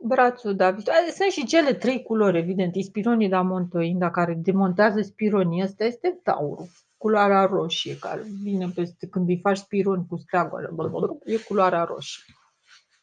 Brațul 0.00 0.56
da, 0.56 0.76
sunt 1.14 1.30
și 1.30 1.46
cele 1.46 1.74
trei 1.74 2.02
culori, 2.02 2.38
evident, 2.38 2.74
Ispironii 2.74 3.28
da 3.28 3.40
Montoinda, 3.40 4.10
care 4.10 4.34
demontează 4.34 5.00
spironii. 5.00 5.62
Asta 5.62 5.84
este 5.84 6.20
taurul, 6.22 6.68
culoarea 6.98 7.44
roșie, 7.44 7.98
care 7.98 8.22
vine 8.42 8.68
peste 8.74 9.08
când 9.08 9.28
îi 9.28 9.40
faci 9.40 9.56
spiron 9.56 10.06
cu 10.06 10.16
steagul, 10.16 11.20
e 11.24 11.36
culoarea 11.36 11.84
roșie. 11.84 12.34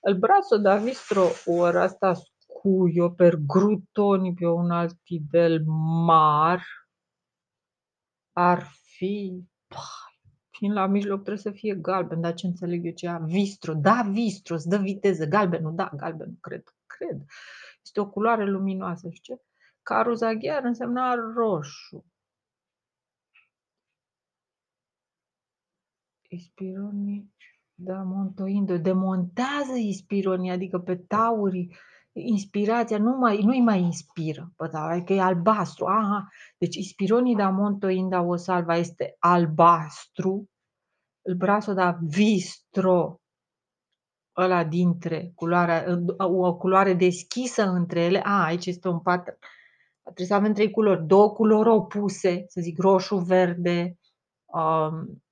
El 0.01 0.17
brațul 0.17 0.61
da 0.61 0.75
Vistro, 0.75 1.27
ora 1.45 1.81
asta 1.81 2.13
scuio 2.13 3.09
per 3.09 3.35
grutoni 3.35 4.33
pe 4.33 4.45
un 4.45 4.71
alt 4.71 4.97
del 5.29 5.63
mar, 6.05 6.63
ar 8.31 8.67
fi 8.97 9.43
fiind 10.49 10.73
la 10.73 10.87
mijloc 10.87 11.21
trebuie 11.21 11.43
să 11.43 11.51
fie 11.51 11.75
galben, 11.75 12.21
dar 12.21 12.33
ce 12.33 12.47
înțeleg 12.47 12.85
eu 12.85 12.91
ce 12.91 13.17
Vistro, 13.25 13.73
da, 13.73 14.07
Vistro, 14.11 14.55
îți 14.55 14.69
dă 14.69 14.77
viteză, 14.77 15.25
galbenul, 15.25 15.75
da, 15.75 15.91
galbenul, 15.95 16.37
cred 16.41 16.63
cred. 16.97 17.25
Este 17.83 17.99
o 17.99 18.09
culoare 18.09 18.45
luminoasă, 18.45 19.09
știi? 19.09 19.41
Caruzaghiar 19.81 20.63
însemna 20.63 21.13
roșu. 21.35 22.05
Ispironii, 26.35 27.33
da, 27.73 28.03
Montoindo, 28.03 28.77
demontează 28.77 29.77
ispironii, 29.77 30.51
adică 30.51 30.79
pe 30.79 30.95
taurii 30.95 31.75
inspirația 32.13 32.97
nu 32.97 33.17
mai, 33.17 33.41
nu-i 33.41 33.61
mai 33.61 33.81
inspiră. 33.81 34.51
Bă, 34.57 34.67
da, 34.67 34.79
adică 34.79 35.13
e 35.13 35.21
albastru. 35.21 35.85
Aha. 35.85 36.27
Deci 36.57 36.75
ispironii 36.75 37.35
da 37.35 37.49
monto 37.49 37.87
inda 37.87 38.21
o 38.21 38.35
salva 38.35 38.75
este 38.75 39.15
albastru, 39.19 40.49
il 41.27 41.35
braso 41.35 41.73
da 41.73 41.97
vistro, 42.01 43.19
ăla 44.37 44.63
dintre, 44.63 45.31
culoarea, 45.35 45.85
o 46.17 46.55
culoare 46.55 46.93
deschisă 46.93 47.63
între 47.69 48.03
ele. 48.03 48.21
A, 48.23 48.43
aici 48.43 48.65
este 48.65 48.87
un 48.87 48.99
pattern. 48.99 49.37
Trebuie 50.03 50.27
să 50.27 50.33
avem 50.33 50.53
trei 50.53 50.71
culori, 50.71 51.05
două 51.05 51.31
culori 51.31 51.69
opuse, 51.69 52.45
să 52.47 52.61
zic 52.61 52.79
roșu, 52.79 53.17
verde, 53.17 53.97
um, 54.45 55.23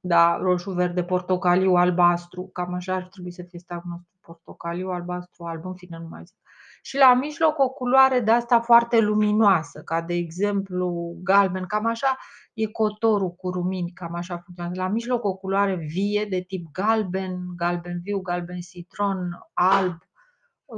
da, 0.00 0.36
roșu, 0.36 0.70
verde, 0.70 1.04
portocaliu, 1.04 1.74
albastru, 1.74 2.50
cam 2.52 2.74
așa 2.74 2.94
ar 2.94 3.08
trebui 3.08 3.32
să 3.32 3.42
fie 3.42 3.58
stagul 3.58 3.90
nostru, 3.90 4.18
portocaliu, 4.20 4.88
albastru, 4.88 5.44
alb, 5.44 5.64
în 5.64 5.74
fine, 5.74 5.98
nu 5.98 6.08
mai 6.08 6.22
zic. 6.24 6.36
Și 6.82 6.96
la 6.96 7.14
mijloc 7.14 7.58
o 7.58 7.68
culoare 7.68 8.20
de 8.20 8.30
asta 8.30 8.60
foarte 8.60 9.00
luminoasă, 9.00 9.82
ca 9.82 10.00
de 10.00 10.14
exemplu 10.14 11.16
galben, 11.22 11.66
cam 11.66 11.86
așa 11.86 12.16
e 12.54 12.66
cotorul 12.66 13.30
cu 13.30 13.50
rumini, 13.50 13.90
cam 13.90 14.14
așa 14.14 14.38
funcționează. 14.38 14.80
La 14.80 14.88
mijloc 14.88 15.24
o 15.24 15.36
culoare 15.36 15.74
vie 15.74 16.26
de 16.30 16.40
tip 16.40 16.66
galben, 16.72 17.38
galben 17.56 18.00
viu, 18.02 18.20
galben 18.20 18.60
citron, 18.60 19.38
alb, 19.52 19.98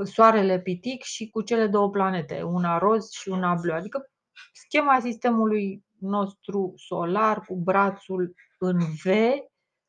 soarele 0.02 0.60
pitic 0.60 1.02
și 1.02 1.30
cu 1.30 1.42
cele 1.42 1.66
două 1.66 1.90
planete, 1.90 2.42
una 2.42 2.78
roz 2.78 3.10
și 3.10 3.28
una 3.28 3.54
blu. 3.54 3.72
Adică 3.72 4.10
schema 4.52 5.00
sistemului 5.00 5.84
nostru 5.98 6.72
solar 6.76 7.40
cu 7.40 7.56
brațul 7.56 8.34
în 8.64 8.78
V, 8.78 9.06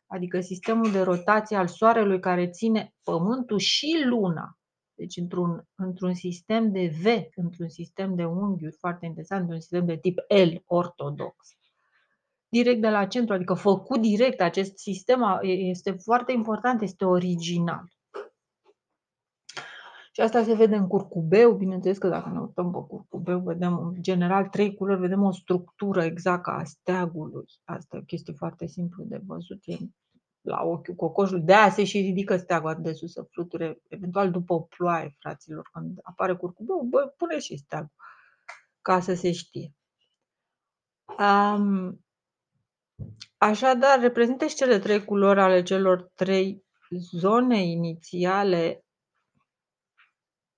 adică 0.08 0.40
sistemul 0.40 0.92
de 0.92 1.02
rotație 1.02 1.58
al 1.58 1.68
Soarelui 1.68 2.20
care 2.20 2.50
ține 2.50 2.94
Pământul 3.04 3.58
și 3.58 4.04
Luna. 4.06 4.58
Deci 4.94 5.18
într-un, 5.18 5.64
într-un 5.76 6.14
sistem 6.14 6.72
de 6.72 6.94
V, 7.02 7.06
într-un 7.36 7.70
sistem 7.70 8.16
de 8.16 8.26
unghiuri 8.26 8.76
foarte 8.80 9.06
interesant, 9.06 9.42
într-un 9.42 9.60
sistem 9.60 9.86
de 9.86 9.98
tip 9.98 10.18
L 10.18 10.64
ortodox. 10.66 11.36
Direct 12.50 12.82
de 12.82 12.90
la 12.90 13.06
centru, 13.06 13.34
adică 13.34 13.54
făcut 13.54 14.02
direct 14.02 14.42
acest 14.42 14.78
sistem 14.78 15.40
este 15.42 15.92
foarte 15.92 16.32
important, 16.32 16.82
este 16.82 17.06
original. 17.06 17.93
Și 20.16 20.22
asta 20.22 20.44
se 20.44 20.54
vede 20.54 20.76
în 20.76 20.88
curcubeu, 20.88 21.54
bineînțeles 21.54 21.98
că 21.98 22.08
dacă 22.08 22.30
ne 22.30 22.40
uităm 22.40 22.72
pe 22.72 22.78
curcubeu, 22.88 23.40
vedem 23.40 23.78
în 23.78 24.02
general 24.02 24.48
trei 24.48 24.76
culori, 24.76 25.00
vedem 25.00 25.24
o 25.24 25.32
structură 25.32 26.04
exact 26.04 26.48
a 26.48 26.64
steagului. 26.64 27.46
Asta 27.64 27.96
e 27.96 28.00
o 28.00 28.04
chestie 28.04 28.34
foarte 28.34 28.68
simplu 28.68 29.04
de 29.04 29.22
văzut, 29.26 29.62
e 29.66 29.78
la 30.42 30.62
ochiul 30.64 30.96
cocoșului. 30.96 31.44
De 31.44 31.54
aia 31.54 31.70
se 31.70 31.84
și 31.84 32.00
ridică 32.00 32.38
steagul 32.38 32.70
atât 32.70 32.84
de 32.84 32.94
sus 32.94 33.12
să 33.12 33.22
fluture, 33.32 33.82
eventual 33.88 34.32
după 34.32 34.54
o 34.54 34.60
ploaie, 34.60 35.16
fraților, 35.20 35.70
când 35.72 36.00
apare 36.02 36.36
curcubeu, 36.36 36.88
bă, 36.90 37.14
pune 37.18 37.40
și 37.40 37.58
steagul, 37.58 37.94
ca 38.82 39.00
să 39.00 39.14
se 39.14 39.32
știe. 39.32 39.74
Um, 41.20 42.06
așadar, 43.38 44.00
reprezintă 44.00 44.46
și 44.46 44.56
cele 44.56 44.80
trei 44.80 45.04
culori 45.06 45.40
ale 45.40 45.64
celor 45.64 46.12
trei 46.16 46.64
zone 47.12 47.64
inițiale 47.64 48.84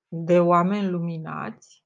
de 0.08 0.40
oameni 0.40 0.90
luminați, 0.90 1.84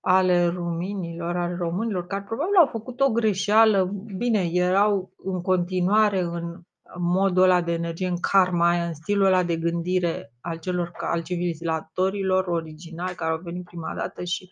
ale 0.00 0.46
ruminilor, 0.46 1.36
ale 1.36 1.54
românilor, 1.54 2.06
care 2.06 2.22
probabil 2.22 2.54
au 2.54 2.66
făcut 2.66 3.00
o 3.00 3.10
greșeală. 3.10 3.84
Bine, 4.16 4.48
erau 4.52 5.12
în 5.16 5.42
continuare 5.42 6.20
în 6.20 6.60
modul 6.98 7.42
ăla 7.42 7.62
de 7.62 7.72
energie, 7.72 8.08
în 8.08 8.20
karma 8.20 8.68
aia, 8.68 8.84
în 8.84 8.94
stilul 8.94 9.26
ăla 9.26 9.42
de 9.42 9.56
gândire 9.56 10.32
al 10.40 10.58
celor, 10.58 10.92
al 11.00 11.22
civilizatorilor 11.22 12.46
originali 12.46 13.14
care 13.14 13.30
au 13.30 13.40
venit 13.42 13.64
prima 13.64 13.94
dată 13.94 14.24
și 14.24 14.50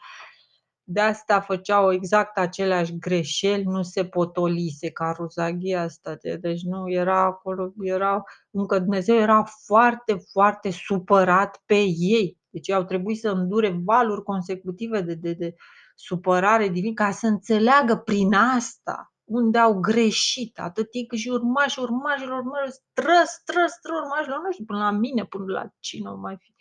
de 0.89 1.01
asta 1.01 1.41
făceau 1.41 1.93
exact 1.93 2.39
aceleași 2.39 2.99
greșeli, 2.99 3.63
nu 3.63 3.83
se 3.83 4.05
potolise 4.05 4.91
ca 4.91 5.15
ruzaghia 5.17 5.83
asta. 5.83 6.17
Deci 6.41 6.63
nu 6.63 6.91
era 6.91 7.25
acolo, 7.25 7.73
era, 7.83 8.23
încă 8.51 8.79
Dumnezeu 8.79 9.17
era 9.17 9.45
foarte, 9.65 10.17
foarte 10.33 10.71
supărat 10.71 11.63
pe 11.67 11.79
ei. 11.97 12.39
Deci 12.51 12.71
au 12.71 12.85
trebuit 12.85 13.19
să 13.19 13.31
îndure 13.31 13.81
valuri 13.85 14.23
consecutive 14.23 15.01
de, 15.01 15.15
de, 15.15 15.33
de 15.33 15.55
supărare 15.95 16.69
divin 16.69 16.95
ca 16.95 17.11
să 17.11 17.27
înțeleagă 17.27 17.97
prin 17.97 18.35
asta 18.35 19.11
unde 19.25 19.59
au 19.59 19.81
greșit, 19.81 20.59
atât 20.59 20.89
ei 20.91 21.07
cât 21.07 21.19
și 21.19 21.29
urmași, 21.29 21.79
urmașilor, 21.79 22.39
urmașilor, 22.39 22.71
stră, 22.71 23.23
stră, 23.25 23.65
stră, 23.67 23.93
urmașilor 24.03 24.41
noștri, 24.45 24.65
până 24.65 24.79
la 24.79 24.91
mine, 24.91 25.25
până 25.25 25.53
la 25.53 25.67
cine 25.79 26.09
o 26.09 26.17
mai 26.17 26.37
fi. 26.39 26.55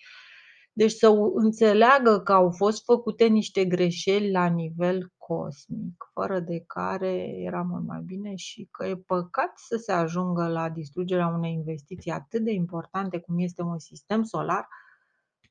Deci 0.74 0.92
să 0.92 1.08
înțeleagă 1.34 2.20
că 2.20 2.34
au 2.34 2.52
fost 2.52 2.84
făcute 2.84 3.26
niște 3.26 3.66
greșeli 3.66 4.32
la 4.32 4.46
nivel 4.46 5.14
cosmic, 5.18 6.10
fără 6.14 6.40
de 6.40 6.64
care 6.68 7.14
era 7.38 7.62
mult 7.62 7.86
mai 7.86 8.02
bine 8.06 8.36
și 8.36 8.68
că 8.72 8.86
e 8.86 8.96
păcat 8.96 9.52
să 9.56 9.78
se 9.78 9.92
ajungă 9.92 10.48
la 10.48 10.70
distrugerea 10.70 11.28
unei 11.28 11.54
investiții 11.54 12.12
atât 12.12 12.44
de 12.44 12.52
importante 12.52 13.20
cum 13.20 13.40
este 13.40 13.62
un 13.62 13.80
sistem 13.80 14.24
solar, 14.24 14.68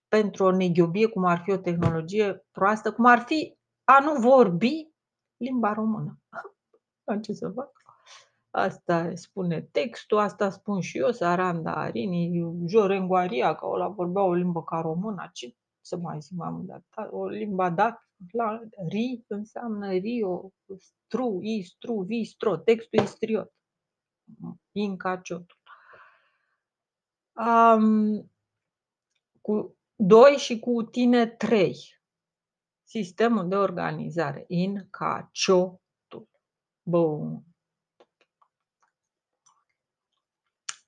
pentru 0.09 0.45
o 0.45 0.51
neghiobie, 0.51 1.07
cum 1.07 1.25
ar 1.25 1.40
fi 1.45 1.51
o 1.51 1.57
tehnologie 1.57 2.47
proastă, 2.51 2.93
cum 2.93 3.05
ar 3.05 3.19
fi 3.19 3.57
a 3.85 4.01
nu 4.01 4.21
vorbi 4.21 4.93
limba 5.37 5.73
română. 5.73 6.21
Am 7.11 7.21
ce 7.21 7.33
să 7.33 7.49
fac? 7.49 7.71
Asta 8.51 9.14
spune 9.14 9.61
textul, 9.61 10.19
asta 10.19 10.51
spun 10.51 10.81
și 10.81 10.99
eu, 10.99 11.11
Saranda 11.11 11.75
Arini, 11.75 12.45
Jorenguaria, 12.67 13.55
că 13.55 13.67
ăla 13.67 13.88
vorbea 13.88 14.23
o 14.23 14.35
limbă 14.35 14.62
ca 14.62 14.81
română, 14.81 15.31
ce 15.33 15.55
să 15.81 15.97
mai 15.97 16.21
zic 16.21 16.37
mai 16.37 16.51
mult, 16.51 16.67
da, 16.67 17.09
o 17.11 17.27
limba 17.27 17.71
dat, 17.71 18.09
la 18.33 18.61
ri 18.88 19.25
înseamnă 19.27 19.90
rio, 19.90 20.53
stru, 20.79 21.38
istru, 21.43 22.01
vistro, 22.01 22.57
textul 22.57 23.03
istriot, 23.03 23.53
incaciotul. 24.73 25.59
Um, 27.35 28.31
cu 29.40 29.77
2 29.97 30.37
și 30.37 30.59
cu 30.59 30.83
tine 30.83 31.27
3. 31.27 31.77
Sistemul 32.85 33.49
de 33.49 33.57
organizare. 33.57 34.45
In 34.49 34.87
caciotul. 34.91 36.29
Bun. 36.83 37.43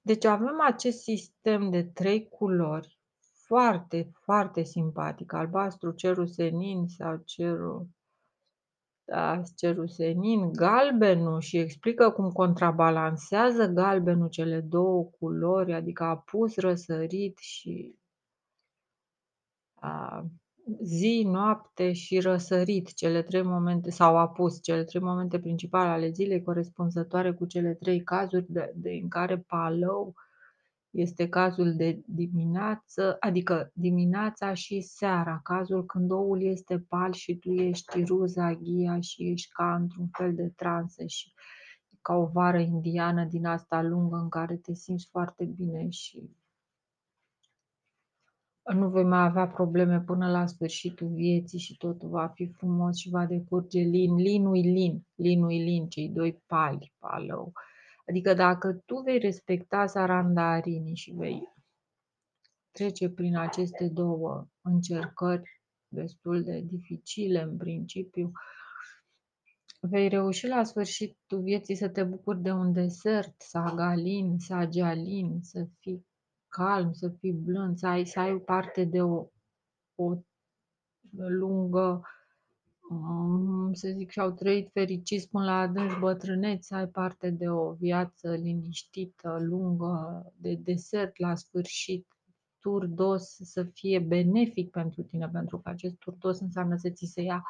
Deci 0.03 0.25
avem 0.25 0.61
acest 0.61 1.03
sistem 1.03 1.71
de 1.71 1.83
trei 1.85 2.29
culori 2.29 2.99
foarte, 3.47 4.11
foarte 4.13 4.63
simpatic. 4.63 5.33
Albastru, 5.33 5.91
cerul 5.91 6.27
senin 6.27 6.87
sau 6.87 7.17
cerul, 7.25 7.89
da, 9.05 9.43
cerul 9.57 9.89
senin, 9.89 10.53
galbenul 10.53 11.41
și 11.41 11.59
explică 11.59 12.11
cum 12.11 12.33
contrabalansează 12.33 13.67
galbenul 13.67 14.29
cele 14.29 14.61
două 14.61 15.05
culori, 15.05 15.75
adică 15.75 16.05
apus, 16.05 16.57
răsărit 16.57 17.39
și 17.39 17.95
zi, 20.83 21.23
noapte 21.27 21.93
și 21.93 22.19
răsărit, 22.19 22.95
cele 22.95 23.23
trei 23.23 23.43
momente, 23.43 23.91
sau 23.91 24.17
apus, 24.17 24.63
cele 24.63 24.85
trei 24.85 25.03
momente 25.03 25.39
principale 25.39 25.89
ale 25.89 26.11
zilei, 26.11 26.43
corespunzătoare 26.43 27.33
cu 27.33 27.47
cele 27.47 27.75
trei 27.75 28.03
cazuri 28.03 28.47
de, 28.49 28.73
de 28.77 28.91
în 29.03 29.09
care 29.09 29.39
palău 29.39 30.15
este 30.91 31.29
cazul 31.29 31.75
de 31.75 32.03
dimineață, 32.07 33.17
adică 33.21 33.71
dimineața 33.75 34.55
și 34.55 34.81
seara, 34.81 35.41
cazul 35.43 35.87
când 35.87 36.11
oul 36.11 36.43
este 36.43 36.79
pal 36.79 37.13
și 37.13 37.37
tu 37.37 37.53
ești 37.53 38.05
ruza, 38.05 38.53
ghia 38.55 39.01
și 39.01 39.31
ești 39.31 39.53
ca 39.53 39.75
într-un 39.75 40.09
fel 40.13 40.35
de 40.35 40.53
transă 40.57 41.07
și 41.07 41.33
ca 42.01 42.15
o 42.15 42.27
vară 42.27 42.59
indiană 42.59 43.25
din 43.25 43.47
asta 43.47 43.83
lungă 43.83 44.17
în 44.17 44.29
care 44.29 44.57
te 44.57 44.75
simți 44.75 45.09
foarte 45.11 45.45
bine 45.45 45.89
și 45.89 46.31
nu 48.75 48.89
vei 48.89 49.05
mai 49.05 49.25
avea 49.25 49.47
probleme 49.47 50.01
până 50.01 50.31
la 50.31 50.47
sfârșitul 50.47 51.09
vieții 51.09 51.59
și 51.59 51.77
totul 51.77 52.09
va 52.09 52.27
fi 52.27 52.47
frumos 52.47 52.97
și 52.97 53.11
va 53.11 53.27
decurge 53.27 53.81
lin. 53.81 54.15
Linul 54.15 54.55
lin, 54.55 55.07
linul 55.15 55.49
lin, 55.49 55.89
cei 55.89 56.09
doi 56.09 56.43
pali, 56.47 56.93
palău. 56.99 57.53
Adică 58.09 58.35
dacă 58.35 58.83
tu 58.85 59.01
vei 59.01 59.19
respecta 59.19 59.87
sarandarini 59.87 60.95
și 60.95 61.13
vei 61.13 61.55
trece 62.71 63.09
prin 63.09 63.37
aceste 63.37 63.89
două 63.89 64.47
încercări 64.61 65.63
destul 65.89 66.43
de 66.43 66.61
dificile 66.61 67.43
în 67.43 67.57
principiu, 67.57 68.31
vei 69.81 70.09
reuși 70.09 70.47
la 70.47 70.65
sfârșitul 70.65 71.43
vieții 71.43 71.75
să 71.75 71.89
te 71.89 72.03
bucuri 72.03 72.43
de 72.43 72.51
un 72.51 72.73
desert, 72.73 73.35
sagalin, 73.39 74.39
sagialin, 74.39 75.39
să 75.43 75.67
fii 75.79 76.07
calm, 76.57 76.93
să 76.93 77.09
fii 77.09 77.33
blând, 77.33 77.79
să 77.79 77.87
ai, 77.87 78.07
să 78.07 78.21
ai 78.21 78.39
parte 78.39 78.85
de 78.85 79.03
o, 79.03 79.27
o 79.95 80.15
lungă, 81.11 82.03
mm, 82.91 83.73
să 83.73 83.89
zic, 83.97 84.11
și-au 84.11 84.31
trăit 84.31 84.71
fericiți 84.73 85.29
până 85.29 85.45
la 85.45 85.59
adânci 85.59 85.99
bătrâneți, 85.99 86.67
să 86.67 86.75
ai 86.75 86.87
parte 86.87 87.31
de 87.31 87.49
o 87.49 87.73
viață 87.73 88.35
liniștită, 88.35 89.37
lungă, 89.41 90.27
de 90.37 90.55
desert 90.55 91.19
la 91.19 91.35
sfârșit. 91.35 92.07
turdos 92.61 93.37
să 93.43 93.63
fie 93.63 93.99
benefic 93.99 94.71
pentru 94.71 95.03
tine, 95.03 95.29
pentru 95.29 95.59
că 95.59 95.69
acest 95.69 95.97
turdos 95.97 96.41
înseamnă 96.41 96.77
să 96.77 96.91
ți 96.91 97.07
se 97.07 97.23
ia 97.23 97.45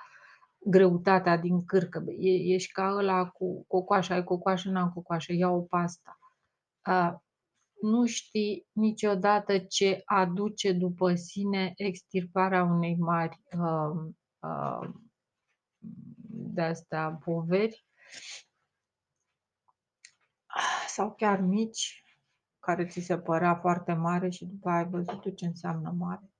greutatea 0.58 1.36
din 1.36 1.64
cârcă. 1.64 2.04
E, 2.18 2.54
ești 2.54 2.72
ca 2.72 2.94
ăla 2.98 3.28
cu 3.28 3.64
cocoașă, 3.68 4.12
ai 4.12 4.24
cocoașă, 4.24 4.70
n-am 4.70 4.90
cocoașă, 4.90 5.32
ia 5.32 5.50
o 5.50 5.60
pasta. 5.60 6.18
A, 6.80 7.25
nu 7.80 8.06
știi 8.06 8.66
niciodată 8.72 9.58
ce 9.58 10.02
aduce 10.04 10.72
după 10.72 11.14
sine 11.14 11.72
extirparea 11.76 12.64
unei 12.64 12.96
mari 12.96 13.40
uh, 13.58 14.12
uh, 14.40 14.88
de 16.28 16.62
astea 16.62 17.18
poveri 17.24 17.86
sau 20.88 21.14
chiar 21.14 21.40
mici, 21.40 22.04
care 22.58 22.86
ți 22.86 23.00
se 23.00 23.18
părea 23.18 23.54
foarte 23.54 23.92
mare 23.92 24.28
și 24.28 24.44
după 24.44 24.68
aia 24.68 24.78
ai 24.78 24.88
văzut 24.88 25.20
tu 25.20 25.30
ce 25.30 25.46
înseamnă 25.46 25.90
mare. 25.90 26.30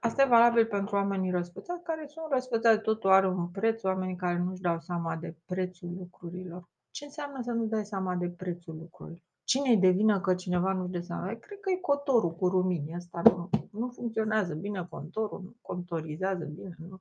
Asta 0.00 0.22
e 0.22 0.26
valabil 0.26 0.66
pentru 0.66 0.96
oamenii 0.96 1.30
răspătați, 1.30 1.82
care 1.82 2.06
sunt 2.06 2.26
răspătați, 2.30 2.80
totul 2.80 3.10
are 3.10 3.28
un 3.28 3.48
preț, 3.50 3.82
oamenii 3.82 4.16
care 4.16 4.38
nu-și 4.38 4.60
dau 4.60 4.80
seama 4.80 5.16
de 5.16 5.36
prețul 5.46 5.94
lucrurilor. 5.96 6.71
Ce 6.92 7.04
înseamnă 7.04 7.42
să 7.42 7.52
nu 7.52 7.66
dai 7.66 7.84
seama 7.84 8.14
de 8.14 8.28
prețul 8.28 8.76
lucrurilor? 8.76 9.22
Cine-i 9.44 9.78
de 9.78 9.90
vină 9.90 10.20
că 10.20 10.34
cineva 10.34 10.72
nu-și 10.72 10.90
dă 10.90 11.00
seama? 11.00 11.26
Cred 11.26 11.60
că 11.60 11.70
e 11.70 11.80
cotorul 11.80 12.34
cu 12.34 12.48
rumini. 12.48 12.94
Asta 12.94 13.22
nu, 13.24 13.50
nu 13.70 13.88
funcționează 13.88 14.54
bine 14.54 14.86
contorul, 14.90 15.42
nu 15.42 15.56
contorizează 15.60 16.44
bine, 16.44 16.74
nu, 16.78 16.98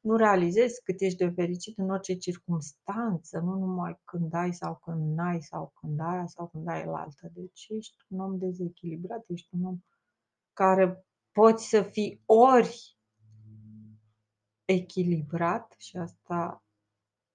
nu 0.00 0.16
realizezi 0.16 0.82
cât 0.82 1.00
ești 1.00 1.18
de 1.18 1.28
fericit 1.28 1.78
în 1.78 1.90
orice 1.90 2.14
circunstanță, 2.14 3.38
nu 3.38 3.58
numai 3.58 4.00
când 4.04 4.34
ai 4.34 4.52
sau 4.52 4.80
când 4.84 5.14
n-ai 5.14 5.40
sau 5.40 5.72
când 5.80 6.00
ai 6.00 6.28
sau 6.28 6.46
când 6.46 6.68
ai 6.68 6.80
el 6.80 6.94
altă. 6.94 7.30
Deci 7.34 7.66
ești 7.68 7.96
un 8.08 8.20
om 8.20 8.38
dezechilibrat, 8.38 9.24
ești 9.28 9.48
un 9.54 9.64
om 9.64 9.78
care 10.52 11.06
poți 11.32 11.68
să 11.68 11.82
fii 11.82 12.22
ori 12.26 12.96
echilibrat 14.64 15.74
și 15.78 15.96
asta 15.96 16.64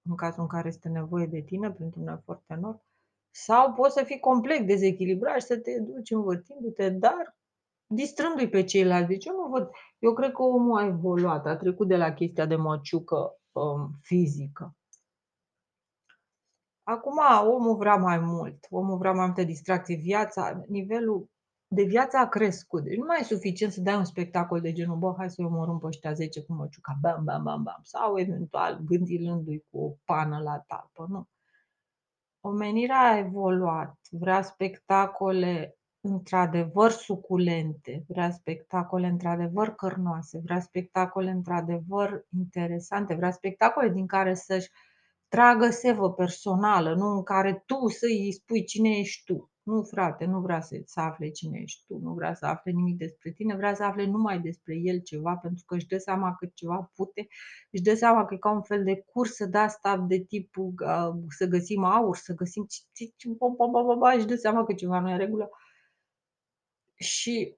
în 0.08 0.16
cazul 0.16 0.42
în 0.42 0.48
care 0.48 0.68
este 0.68 0.88
nevoie 0.88 1.26
de 1.26 1.40
tine 1.40 1.70
printr-un 1.70 2.08
efort 2.08 2.42
enorm, 2.46 2.82
sau 3.30 3.72
poți 3.72 3.94
să 3.94 4.04
fii 4.04 4.20
complet 4.20 4.66
dezechilibrat 4.66 5.40
și 5.40 5.46
să 5.46 5.58
te 5.58 5.80
duci 5.80 6.10
învârtindu-te, 6.10 6.90
dar 6.90 7.36
distrându-i 7.86 8.48
pe 8.48 8.64
ceilalți. 8.64 9.08
Deci 9.08 9.24
eu 9.24 9.34
nu 9.34 9.48
văd, 9.48 9.70
eu 9.98 10.12
cred 10.12 10.32
că 10.32 10.42
omul 10.42 10.78
a 10.78 10.86
evoluat, 10.86 11.46
a 11.46 11.56
trecut 11.56 11.88
de 11.88 11.96
la 11.96 12.12
chestia 12.12 12.46
de 12.46 12.56
măciucă 12.56 13.38
um, 13.52 13.98
fizică. 14.02 14.76
Acum 16.82 17.18
omul 17.44 17.76
vrea 17.76 17.96
mai 17.96 18.18
mult, 18.18 18.66
omul 18.70 18.98
vrea 18.98 19.12
mai 19.12 19.26
multe 19.26 19.44
distracție, 19.44 19.96
viața, 19.96 20.62
nivelul 20.66 21.30
de 21.68 21.82
viață 21.82 22.16
a 22.16 22.28
crescut. 22.28 22.84
Deci 22.84 22.96
nu 22.96 23.04
mai 23.06 23.18
e 23.20 23.24
suficient 23.24 23.72
să 23.72 23.80
dai 23.80 23.96
un 23.96 24.04
spectacol 24.04 24.60
de 24.60 24.72
genul, 24.72 24.96
bă, 24.96 25.14
hai 25.16 25.30
să-i 25.30 25.44
omorâm 25.44 25.78
pe 25.78 25.86
ăștia 25.86 26.12
10 26.12 26.42
cu 26.42 26.52
măciuca, 26.52 26.98
bam, 27.00 27.24
bam, 27.24 27.42
bam, 27.42 27.62
bam, 27.62 27.80
sau 27.82 28.18
eventual 28.18 28.80
gândilându-i 28.84 29.64
cu 29.70 29.78
o 29.78 29.92
pană 30.04 30.38
la 30.38 30.64
talpă, 30.66 31.06
nu. 31.08 31.28
Omenirea 32.40 33.00
a 33.00 33.18
evoluat, 33.18 33.98
vrea 34.10 34.42
spectacole 34.42 35.78
într-adevăr 36.00 36.90
suculente, 36.90 38.04
vrea 38.08 38.30
spectacole 38.30 39.06
într-adevăr 39.06 39.68
cărnoase, 39.74 40.40
vrea 40.44 40.60
spectacole 40.60 41.30
într-adevăr 41.30 42.26
interesante, 42.38 43.14
vrea 43.14 43.30
spectacole 43.30 43.88
din 43.88 44.06
care 44.06 44.34
să-și 44.34 44.70
tragă 45.28 45.70
sevă 45.70 46.12
personală, 46.12 46.94
nu 46.94 47.06
în 47.06 47.22
care 47.22 47.62
tu 47.66 47.88
să-i 47.88 48.32
spui 48.32 48.64
cine 48.64 48.88
ești 48.88 49.24
tu. 49.24 49.50
Nu, 49.68 49.82
frate, 49.82 50.24
nu 50.24 50.40
vrea 50.40 50.60
să, 50.60 50.80
să 50.84 51.00
afle 51.00 51.30
cine 51.30 51.60
ești 51.60 51.84
tu, 51.86 51.98
nu 51.98 52.12
vrea 52.12 52.34
să 52.34 52.46
afle 52.46 52.70
nimic 52.70 52.96
despre 52.96 53.30
tine, 53.30 53.56
vrea 53.56 53.74
să 53.74 53.84
afle 53.84 54.04
numai 54.06 54.40
despre 54.40 54.74
el 54.74 55.00
ceva, 55.00 55.36
pentru 55.36 55.64
că 55.66 55.74
își 55.74 55.86
dă 55.86 55.98
seama 55.98 56.34
că 56.34 56.46
ceva 56.46 56.90
pute, 56.94 57.26
își 57.70 57.82
dă 57.82 57.94
seama 57.94 58.24
că 58.24 58.34
e 58.34 58.38
ca 58.38 58.50
un 58.50 58.62
fel 58.62 58.84
de 58.84 59.02
cursă 59.02 59.46
de 59.46 59.58
asta 59.58 59.96
de 59.96 60.18
tipul 60.18 60.74
uh, 60.84 61.24
să 61.28 61.46
găsim 61.46 61.84
aur, 61.84 62.16
să 62.16 62.34
găsim 62.34 62.66
își 64.16 64.26
dă 64.26 64.34
seama 64.34 64.64
că 64.64 64.74
ceva 64.74 65.00
nu 65.00 65.08
e 65.08 65.12
în 65.12 65.18
regulă 65.18 65.50
și 66.94 67.56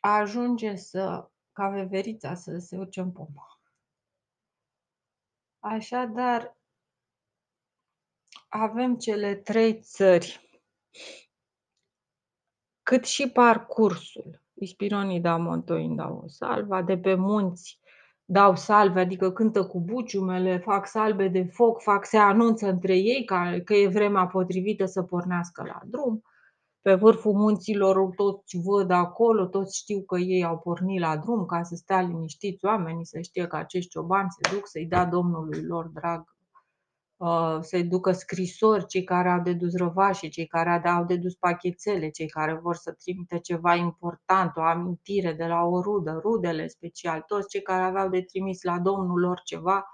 ajunge 0.00 0.74
să, 0.74 1.30
ca 1.52 1.68
veverița, 1.68 2.34
să 2.34 2.58
se 2.58 2.76
urce 2.76 3.00
în 3.00 3.12
pomă. 3.12 3.60
Așadar, 5.58 6.56
avem 8.48 8.96
cele 8.96 9.34
trei 9.34 9.80
țări 9.80 10.46
cât 12.86 13.04
și 13.04 13.30
parcursul. 13.30 14.42
Ispironii 14.54 15.20
da 15.20 15.36
Montoi 15.36 15.92
dau 15.96 16.20
o 16.24 16.28
salva, 16.28 16.82
de 16.82 16.98
pe 16.98 17.14
munți 17.14 17.80
dau 18.24 18.56
salve, 18.56 19.00
adică 19.00 19.32
cântă 19.32 19.64
cu 19.64 19.80
buciumele, 19.80 20.58
fac 20.58 20.86
salbe 20.86 21.28
de 21.28 21.44
foc, 21.44 21.82
fac, 21.82 22.04
se 22.04 22.16
anunță 22.16 22.68
între 22.68 22.96
ei 22.96 23.24
că, 23.24 23.36
că 23.64 23.74
e 23.74 23.88
vremea 23.88 24.26
potrivită 24.26 24.84
să 24.84 25.02
pornească 25.02 25.62
la 25.66 25.80
drum. 25.84 26.22
Pe 26.80 26.94
vârful 26.94 27.32
munților 27.32 28.10
toți 28.14 28.60
văd 28.64 28.90
acolo, 28.90 29.46
toți 29.46 29.76
știu 29.76 30.02
că 30.02 30.18
ei 30.18 30.44
au 30.44 30.58
pornit 30.58 31.00
la 31.00 31.16
drum 31.16 31.46
ca 31.46 31.62
să 31.62 31.74
stea 31.74 32.00
liniștiți 32.00 32.64
oamenii, 32.64 33.06
să 33.06 33.20
știe 33.20 33.46
că 33.46 33.56
acești 33.56 33.90
ciobani 33.90 34.28
se 34.30 34.54
duc 34.54 34.66
să-i 34.66 34.86
dea 34.86 35.04
Domnului 35.04 35.62
lor 35.62 35.86
drag 35.86 36.35
Uh, 37.16 37.56
să-i 37.60 37.84
ducă 37.84 38.12
scrisori, 38.12 38.86
cei 38.86 39.04
care 39.04 39.28
au 39.28 39.40
dedus 39.42 39.76
răvașii, 39.76 40.28
cei 40.28 40.46
care 40.46 40.88
au 40.88 41.04
dedus 41.04 41.34
pachetele, 41.34 42.10
cei 42.10 42.28
care 42.28 42.54
vor 42.62 42.74
să 42.74 42.92
trimite 42.92 43.38
ceva 43.38 43.74
important, 43.74 44.56
o 44.56 44.60
amintire 44.60 45.32
de 45.32 45.46
la 45.46 45.62
o 45.62 45.80
rudă, 45.80 46.18
rudele 46.22 46.66
special, 46.66 47.20
toți 47.20 47.48
cei 47.48 47.62
care 47.62 47.82
aveau 47.82 48.08
de 48.08 48.22
trimis 48.22 48.62
la 48.62 48.78
domnul 48.78 49.20
lor 49.20 49.40
ceva, 49.44 49.86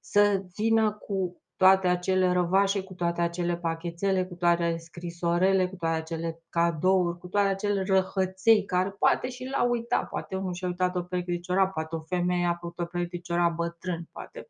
să 0.00 0.42
vină 0.56 0.92
cu 0.92 1.42
toate 1.56 1.88
acele 1.88 2.32
răvașe, 2.32 2.82
cu 2.82 2.94
toate 2.94 3.20
acele 3.20 3.56
pachetele, 3.56 4.24
cu 4.26 4.34
toate 4.34 4.76
scrisorele, 4.76 5.68
cu 5.68 5.76
toate 5.76 5.96
acele 5.96 6.40
cadouri, 6.48 7.18
cu 7.18 7.28
toate 7.28 7.48
acele 7.48 7.82
răhăței, 7.82 8.64
care 8.64 8.90
poate 8.90 9.28
și 9.28 9.44
l-au 9.44 9.70
uitat, 9.70 10.08
poate 10.08 10.36
unul 10.36 10.54
și-a 10.54 10.68
uitat 10.68 10.96
o 10.96 11.02
pereche 11.02 11.32
de 11.32 11.38
ciorap, 11.38 11.72
poate 11.72 11.96
o 11.96 12.00
femeie 12.00 12.46
a 12.46 12.54
făcut 12.54 12.78
o 12.78 12.84
pereche 12.84 13.16
de 13.16 13.22
ciorap 13.22 13.54
bătrân, 13.54 14.08
poate 14.12 14.48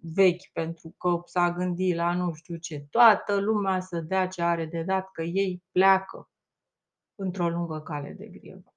vechi 0.00 0.52
pentru 0.52 0.94
că 0.98 1.22
s-a 1.24 1.52
gândit 1.52 1.94
la 1.94 2.14
nu 2.14 2.32
știu 2.32 2.56
ce. 2.56 2.86
Toată 2.90 3.40
lumea 3.40 3.80
să 3.80 4.00
dea 4.00 4.28
ce 4.28 4.42
are 4.42 4.66
de 4.66 4.82
dat, 4.82 5.10
că 5.10 5.22
ei 5.22 5.62
pleacă 5.72 6.30
într-o 7.14 7.48
lungă 7.48 7.80
cale 7.80 8.12
de 8.12 8.26
grievă. 8.26 8.74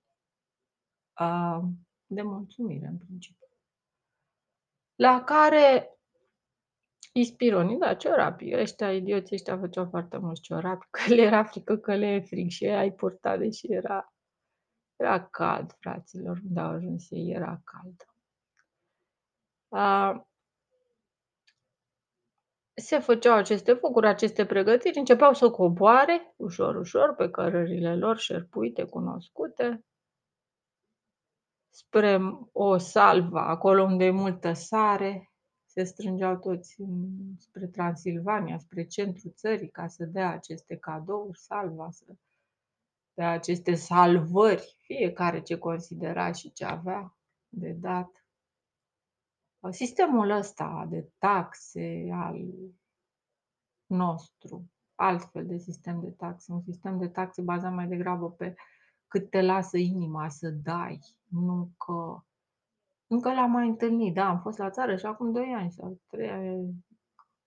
De 2.05 2.21
mulțumire, 2.21 2.87
în 2.87 2.97
principiu. 2.97 3.47
La 4.95 5.23
care 5.23 5.95
Ispironii, 7.13 7.77
da, 7.77 7.95
ciorapi. 7.95 8.55
Ăștia 8.55 8.93
idioții 8.93 9.35
ăștia 9.35 9.57
făceau 9.57 9.87
foarte 9.89 10.17
mulți 10.17 10.41
ciorapi, 10.41 10.87
că 10.89 11.13
le 11.13 11.21
era 11.21 11.43
frică, 11.43 11.77
că 11.77 11.95
le 11.95 12.07
e 12.07 12.19
frig 12.19 12.49
și 12.49 12.65
ai 12.65 12.91
purta, 12.91 13.37
deși 13.37 13.71
era, 13.71 14.13
era 14.95 15.25
cald, 15.25 15.75
fraților, 15.79 16.41
unde 16.43 16.59
au 16.59 16.69
ajuns 16.69 17.11
ei, 17.11 17.31
era 17.31 17.61
cald. 17.63 18.05
Uh, 19.67 20.21
se 22.81 22.99
făceau 22.99 23.33
aceste 23.33 23.73
focuri, 23.73 24.07
aceste 24.07 24.45
pregătiri, 24.45 24.97
începeau 24.97 25.33
să 25.33 25.49
coboare 25.49 26.33
ușor, 26.35 26.75
ușor 26.75 27.15
pe 27.15 27.29
cărările 27.29 27.95
lor 27.95 28.17
șerpuite, 28.17 28.83
cunoscute, 28.83 29.85
spre 31.69 32.19
o 32.51 32.77
salvă, 32.77 33.39
acolo 33.39 33.83
unde 33.83 34.05
e 34.05 34.11
multă 34.11 34.53
sare, 34.53 35.31
se 35.65 35.83
strângeau 35.83 36.37
toți 36.37 36.77
spre 37.37 37.67
Transilvania, 37.67 38.57
spre 38.57 38.87
centrul 38.87 39.31
țării, 39.35 39.69
ca 39.69 39.87
să 39.87 40.05
dea 40.05 40.31
aceste 40.31 40.75
cadouri, 40.77 41.37
salva, 41.37 41.89
să 41.91 42.05
dea 43.13 43.29
aceste 43.29 43.73
salvări, 43.73 44.77
fiecare 44.81 45.41
ce 45.41 45.57
considera 45.57 46.31
și 46.31 46.51
ce 46.51 46.65
avea 46.65 47.15
de 47.49 47.71
dat. 47.71 48.20
Sistemul 49.69 50.29
ăsta 50.29 50.87
de 50.89 51.09
taxe 51.17 52.09
al 52.11 52.45
nostru, 53.85 54.69
altfel 54.95 55.45
de 55.45 55.57
sistem 55.57 56.01
de 56.01 56.11
taxe, 56.11 56.51
un 56.51 56.61
sistem 56.61 56.97
de 56.97 57.07
taxe 57.07 57.41
bazat 57.41 57.73
mai 57.73 57.87
degrabă 57.87 58.31
pe 58.31 58.55
cât 59.07 59.29
te 59.29 59.41
lasă 59.41 59.77
inima 59.77 60.29
să 60.29 60.49
dai, 60.49 60.99
nu 61.27 61.71
că 61.77 62.23
încă 63.07 63.33
l-am 63.33 63.51
mai 63.51 63.67
întâlnit, 63.67 64.13
da, 64.13 64.27
am 64.27 64.39
fost 64.39 64.57
la 64.57 64.69
țară 64.69 64.95
și 64.95 65.05
acum 65.05 65.31
2 65.31 65.53
ani 65.53 65.71
sau 65.71 65.99
3 66.07 66.29
ani 66.29 66.85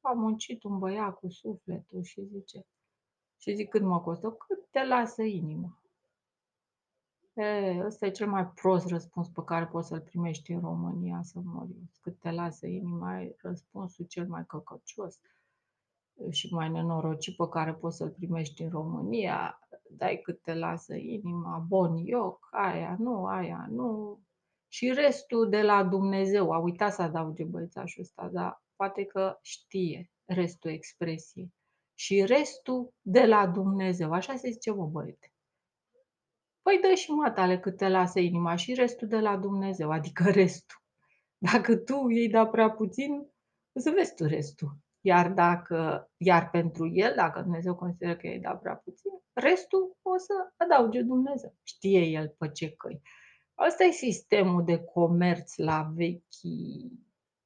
a 0.01 0.13
muncit 0.13 0.63
un 0.63 0.79
băiat 0.79 1.19
cu 1.19 1.29
sufletul 1.29 2.03
și 2.03 2.25
zice, 2.25 2.67
și 3.41 3.55
zic 3.55 3.69
cât 3.69 3.83
mă 3.83 4.01
costă? 4.01 4.31
Cât 4.31 4.71
te 4.71 4.85
lasă 4.85 5.23
inima. 5.23 5.79
E, 7.35 7.83
ăsta 7.85 8.07
e 8.07 8.11
cel 8.11 8.29
mai 8.29 8.47
prost 8.47 8.89
răspuns 8.89 9.29
pe 9.29 9.43
care 9.45 9.67
poți 9.67 9.89
să-l 9.89 10.01
primești 10.01 10.53
în 10.53 10.61
România, 10.61 11.21
să 11.23 11.41
mori. 11.45 11.71
Cât 12.01 12.19
te 12.19 12.31
lasă 12.31 12.67
inima, 12.67 13.21
e 13.21 13.37
răspunsul 13.43 14.05
cel 14.05 14.27
mai 14.27 14.47
căcăcios 14.47 15.21
și 16.31 16.55
mai 16.55 16.71
nenorocit 16.71 17.37
pe 17.37 17.49
care 17.51 17.75
poți 17.75 17.97
să-l 17.97 18.11
primești 18.11 18.63
în 18.63 18.71
România. 18.71 19.59
dai 19.91 20.21
cât 20.23 20.43
te 20.43 20.55
lasă 20.55 20.95
inima, 20.95 21.59
bon 21.69 21.97
ioc, 21.97 22.49
aia 22.51 22.97
nu, 22.99 23.27
aia 23.27 23.67
nu. 23.71 24.21
Și 24.69 24.93
restul 24.93 25.49
de 25.49 25.63
la 25.63 25.85
Dumnezeu. 25.85 26.53
A 26.53 26.59
uitat 26.59 26.93
să 26.93 27.03
adauge 27.03 27.45
băiețașul 27.45 28.03
ăsta, 28.03 28.29
dar 28.33 28.63
poate 28.77 29.05
că 29.05 29.39
știe 29.43 30.11
restul 30.25 30.71
expresiei. 30.71 31.53
Și 31.95 32.25
restul 32.25 32.95
de 33.01 33.27
la 33.27 33.47
Dumnezeu. 33.47 34.13
Așa 34.13 34.37
se 34.37 34.51
zice, 34.51 34.71
mă, 34.71 34.87
băiete. 34.87 35.34
Păi 36.65 36.79
dă 36.83 36.95
și 36.95 37.11
matale 37.11 37.59
cât 37.59 37.77
te 37.77 37.89
lasă 37.89 38.21
inima 38.21 38.57
și 38.57 38.75
restul 38.75 39.09
de 39.09 39.19
la 39.19 39.37
Dumnezeu, 39.37 39.91
adică 39.91 40.31
restul. 40.41 40.83
Dacă 41.39 41.77
tu 41.77 42.09
iei 42.09 42.29
da 42.29 42.47
prea 42.47 42.71
puțin, 42.71 43.13
o 43.73 43.81
să 43.81 43.91
vezi 43.91 44.15
tu 44.15 44.25
restul. 44.25 44.77
Iar, 45.01 45.33
dacă, 45.33 46.11
iar 46.17 46.51
pentru 46.51 46.91
el, 46.93 47.13
dacă 47.17 47.41
Dumnezeu 47.41 47.75
consideră 47.75 48.17
că 48.17 48.27
i-ai 48.27 48.39
dat 48.39 48.61
prea 48.61 48.75
puțin, 48.75 49.11
restul 49.33 49.97
o 50.03 50.17
să 50.17 50.33
adauge 50.57 51.03
Dumnezeu. 51.03 51.55
Știe 51.63 52.01
el 52.01 52.35
pe 52.39 52.51
ce 52.51 52.71
căi. 52.71 53.01
Asta 53.55 53.85
e 53.85 53.91
sistemul 53.91 54.65
de 54.65 54.79
comerț 54.79 55.57
la 55.57 55.93
vechi 55.95 56.23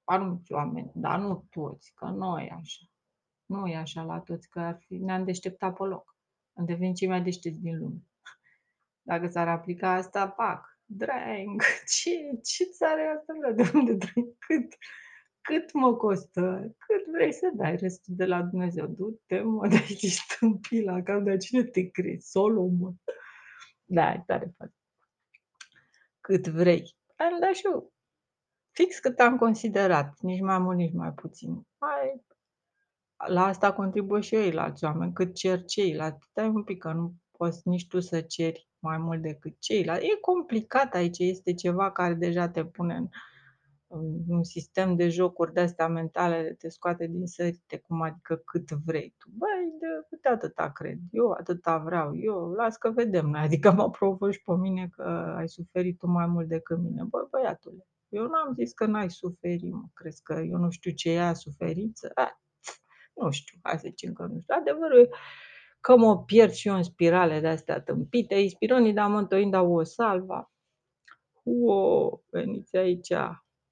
anumiți 0.05 0.53
oameni, 0.53 0.91
dar 0.95 1.21
nu 1.21 1.47
toți, 1.51 1.93
că 1.95 2.05
nu 2.05 2.39
e 2.39 2.51
așa. 2.51 2.85
Nu 3.47 3.67
e 3.67 3.77
așa 3.77 4.03
la 4.03 4.21
toți, 4.21 4.49
că 4.49 4.61
ar 4.61 4.79
fi, 4.87 4.97
ne-am 4.97 5.25
deșteptat 5.25 5.77
pe 5.77 5.83
loc. 5.83 6.17
Am 6.53 6.65
devenit 6.65 6.97
cei 6.97 7.09
mai 7.09 7.23
deștepți 7.23 7.61
din 7.61 7.79
lume. 7.79 8.08
Dacă 9.09 9.27
s-ar 9.27 9.49
aplica 9.49 9.93
asta, 9.93 10.29
pac, 10.29 10.79
drang, 10.85 11.63
ce, 11.95 12.11
ce 12.43 12.65
țară 12.65 13.01
e 13.01 13.09
asta, 13.09 13.33
bă? 13.41 13.53
de 13.53 13.71
unde 13.75 13.93
drang, 13.93 14.29
cât, 14.39 14.75
cât 15.41 15.73
mă 15.73 15.97
costă, 15.97 16.75
cât 16.87 17.13
vrei 17.13 17.33
să 17.33 17.51
dai 17.55 17.77
restul 17.77 18.15
de 18.17 18.25
la 18.25 18.43
Dumnezeu, 18.43 18.87
du-te 18.87 19.41
mă, 19.41 19.69
de 19.69 19.75
aici 19.75 20.11
stâmpila, 20.11 21.03
cam 21.03 21.25
de 21.25 21.37
cine 21.37 21.65
te 21.65 21.91
crezi, 21.91 22.31
Solomon. 22.31 22.95
Da, 23.85 24.13
e 24.13 24.23
tare 24.27 24.55
fain. 24.57 24.75
Cât 26.21 26.47
vrei. 26.47 26.97
Am 27.17 27.41
dat 27.41 27.55
și 27.55 27.67
eu 27.67 27.93
fix 28.71 28.99
cât 28.99 29.21
am 29.21 29.37
considerat, 29.37 30.21
nici 30.21 30.41
mai 30.41 30.59
mult, 30.59 30.77
nici 30.77 30.95
mai 30.95 31.13
puțin. 31.13 31.67
Hai, 31.79 32.25
la 33.27 33.45
asta 33.45 33.73
contribuie 33.73 34.21
și 34.21 34.29
ceilalți 34.29 34.85
oameni, 34.85 35.13
cât 35.13 35.35
cer 35.35 35.65
ceilalți. 35.65 36.27
Stai 36.31 36.49
un 36.49 36.65
pic, 36.65 36.79
că 36.79 36.93
nu 36.93 37.15
poți 37.39 37.69
nici 37.69 37.87
tu 37.87 38.01
să 38.01 38.21
ceri 38.21 38.69
mai 38.79 38.99
mult 38.99 39.23
decât 39.23 39.55
ceilalți. 39.59 40.07
E 40.07 40.19
complicat 40.21 40.95
aici, 40.95 41.19
este 41.19 41.55
ceva 41.55 41.93
care 41.93 42.15
deja 42.15 42.49
te 42.49 42.65
pune 42.65 42.95
în, 42.95 43.09
în 43.87 44.23
un 44.29 44.45
sistem 44.45 44.97
de 44.97 45.09
jocuri 45.09 45.53
de 45.53 45.61
astea 45.61 45.89
mentale, 45.89 46.55
te 46.59 46.69
scoate 46.69 47.07
din 47.07 47.27
sărite, 47.27 47.77
cum 47.79 48.03
adică 48.03 48.37
cât 48.37 48.71
vrei 48.71 49.15
tu. 49.19 49.29
Băi, 49.31 49.73
de 49.81 49.87
cât 50.09 50.25
atâta 50.25 50.71
cred 50.71 50.99
eu, 51.11 51.31
atâta 51.31 51.79
vreau 51.79 52.17
eu, 52.17 52.51
las 52.51 52.77
că 52.77 52.91
vedem 52.91 53.27
noi. 53.27 53.41
Adică 53.41 53.73
mă 53.73 53.91
provoci 53.91 54.43
pe 54.43 54.53
mine 54.53 54.89
că 54.97 55.35
ai 55.37 55.49
suferit 55.49 55.99
tu 55.99 56.07
mai 56.07 56.27
mult 56.27 56.49
decât 56.49 56.79
mine. 56.79 57.03
Băi, 57.03 57.27
băiatule, 57.31 57.87
eu 58.09 58.23
n-am 58.23 58.55
zis 58.55 58.73
că 58.73 58.87
n-ai 58.87 59.11
suferit, 59.11 59.73
mă. 59.73 59.87
Crezi 59.95 60.23
că 60.23 60.33
eu 60.33 60.59
nu 60.59 60.71
știu 60.71 60.91
ce 60.91 61.11
e 61.11 61.21
aia 61.21 61.35
suferință? 61.35 62.11
A, 62.15 62.41
nu 63.15 63.31
știu, 63.31 63.59
hai 63.63 63.79
să 63.79 63.87
zicem 63.89 64.13
că 64.13 64.23
nu 64.23 64.41
știu. 64.41 64.55
Adevărul 64.59 64.99
e 64.99 65.09
că 65.81 65.97
mă 65.97 66.25
pierd 66.25 66.53
și 66.53 66.69
eu 66.69 66.75
în 66.75 66.83
spirale 66.83 67.41
de 67.41 67.49
astea 67.49 67.81
tâmpite, 67.81 68.35
ispironii 68.35 68.93
da 68.93 69.07
mântoinda 69.07 69.63
o 69.63 69.83
salva. 69.83 70.51
O, 71.45 72.21
veniți 72.31 72.77
aici, 72.77 73.13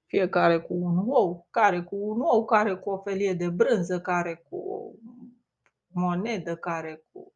fiecare 0.05 0.59
cu 0.59 0.73
un 0.73 0.97
ou, 1.09 1.47
care 1.49 1.81
cu 1.83 1.95
un 1.95 2.19
ou, 2.19 2.45
care 2.45 2.75
cu 2.75 2.89
o 2.89 2.97
felie 2.97 3.33
de 3.33 3.49
brânză, 3.49 4.01
care 4.01 4.45
cu 4.49 4.55
o 4.57 4.91
monedă, 5.87 6.55
care 6.55 7.03
cu 7.11 7.33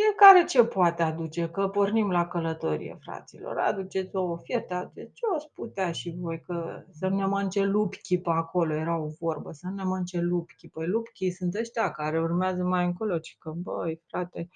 fiecare 0.00 0.44
ce 0.44 0.64
poate 0.64 1.02
aduce, 1.02 1.48
că 1.48 1.68
pornim 1.68 2.10
la 2.10 2.26
călătorie, 2.26 2.98
fraților. 3.00 3.58
Aduceți 3.58 4.16
o 4.16 4.36
fietă, 4.36 4.74
aduceți 4.74 5.12
ce 5.14 5.24
o 5.36 5.48
putea 5.54 5.92
și 5.92 6.14
voi, 6.18 6.40
că 6.40 6.82
să 6.90 7.08
ne 7.08 7.26
mănce 7.26 7.64
lupchi 7.64 8.18
pe 8.18 8.30
acolo, 8.30 8.74
era 8.74 8.98
o 8.98 9.08
vorbă, 9.20 9.52
să 9.52 9.68
ne 9.74 9.82
mănce 9.82 10.20
lupchi. 10.20 10.68
Păi 10.68 10.86
lupchi 10.86 11.30
sunt 11.30 11.54
ăștia 11.54 11.90
care 11.90 12.20
urmează 12.20 12.62
mai 12.62 12.84
încolo, 12.84 13.18
ci 13.18 13.36
că, 13.38 13.50
băi, 13.50 14.02
frate, 14.06 14.48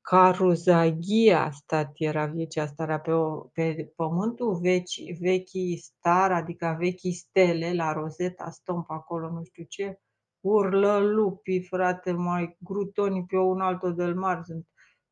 Caruzaghia 0.00 1.50
stat 1.50 1.92
era 1.94 2.26
viecea 2.26 2.66
starea 2.66 3.00
pe, 3.00 3.10
o, 3.10 3.38
pe 3.38 3.92
pământul 3.96 4.58
veci, 4.60 5.18
vechii 5.20 5.76
star, 5.76 6.32
adică 6.32 6.76
vechii 6.78 7.12
stele, 7.12 7.72
la 7.74 7.92
Rosetta 7.92 8.50
Stone 8.50 8.84
pe 8.86 8.92
acolo, 8.92 9.30
nu 9.30 9.42
știu 9.44 9.64
ce, 9.68 10.00
urlă 10.40 10.98
lupii, 10.98 11.62
frate, 11.62 12.12
mai 12.12 12.56
grutoni 12.58 13.24
pe 13.24 13.36
un 13.36 13.60
altul 13.60 13.94
del 13.94 14.14
mar, 14.14 14.42
sunt 14.44 14.66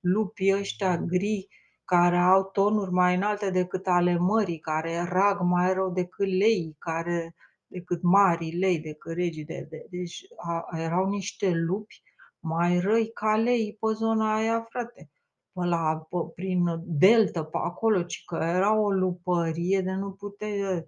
lupii 0.04 0.54
ăștia 0.58 0.98
gri 0.98 1.48
care 1.84 2.16
au 2.16 2.44
tonuri 2.44 2.90
mai 2.90 3.14
înalte 3.14 3.50
decât 3.50 3.86
ale 3.86 4.16
mării, 4.16 4.58
care 4.58 5.08
rag 5.08 5.40
mai 5.40 5.72
rău 5.72 5.90
decât 5.90 6.26
lei, 6.26 6.76
care, 6.78 7.34
decât 7.66 8.02
mari 8.02 8.58
lei, 8.58 8.78
decât 8.78 9.12
regii 9.12 9.44
de, 9.44 9.66
de 9.70 9.86
Deci 9.90 10.20
a, 10.36 10.78
erau 10.78 11.08
niște 11.08 11.50
lupi 11.50 12.02
mai 12.40 12.78
răi 12.78 13.10
ca 13.12 13.36
lei 13.36 13.76
pe 13.80 13.92
zona 13.92 14.34
aia, 14.34 14.66
frate. 14.68 15.10
Pe 15.52 15.64
la, 15.64 16.06
pe, 16.10 16.16
prin 16.34 16.64
delta, 16.84 17.44
pe 17.44 17.58
acolo, 17.62 18.02
ci 18.02 18.24
că 18.24 18.34
era 18.34 18.74
o 18.78 18.90
lupărie 18.90 19.80
de 19.80 19.92
nu 19.92 20.12
putea. 20.12 20.84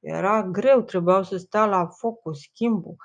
Era 0.00 0.42
greu, 0.42 0.82
trebuiau 0.82 1.22
să 1.22 1.36
stea 1.36 1.66
la 1.66 1.86
foc 1.86 2.20
cu 2.20 2.32
schimbul, 2.32 2.96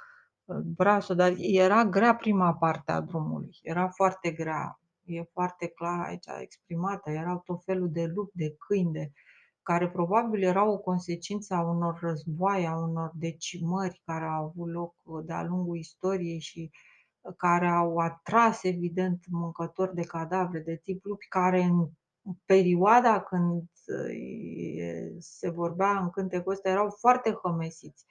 brațul, 0.76 1.16
dar 1.16 1.34
era 1.38 1.86
grea 1.86 2.16
prima 2.16 2.54
parte 2.54 2.92
a 2.92 3.02
drumului. 3.02 3.60
Era 3.62 3.88
foarte 3.88 4.32
grea 4.32 4.80
e 5.06 5.24
foarte 5.24 5.68
clar 5.68 6.06
aici 6.06 6.26
exprimată, 6.42 7.10
erau 7.12 7.42
tot 7.46 7.64
felul 7.64 7.92
de 7.92 8.06
lupi, 8.06 8.38
de 8.38 8.56
câini, 8.58 8.92
de, 8.92 9.12
care 9.64 9.90
probabil 9.90 10.44
erau 10.44 10.72
o 10.72 10.78
consecință 10.78 11.54
a 11.54 11.62
unor 11.62 12.00
războaie, 12.02 12.68
a 12.68 12.78
unor 12.78 13.12
decimări 13.14 14.02
care 14.06 14.26
au 14.26 14.46
avut 14.46 14.72
loc 14.72 14.96
de-a 15.26 15.44
lungul 15.44 15.78
istoriei 15.78 16.40
și 16.40 16.72
care 17.38 17.68
au 17.68 17.98
atras, 17.98 18.64
evident, 18.64 19.26
mâncători 19.30 19.96
de 19.96 20.02
cadavre 20.02 20.60
de 20.60 20.76
tip 20.84 21.04
lupi, 21.04 21.28
care 21.28 21.62
în 21.62 21.88
perioada 22.46 23.22
când 23.22 23.64
se 25.20 25.50
vorbea 25.50 26.00
în 26.00 26.10
cântecul 26.10 26.52
ăsta 26.52 26.70
erau 26.70 26.90
foarte 26.90 27.38
hămesiți. 27.44 28.06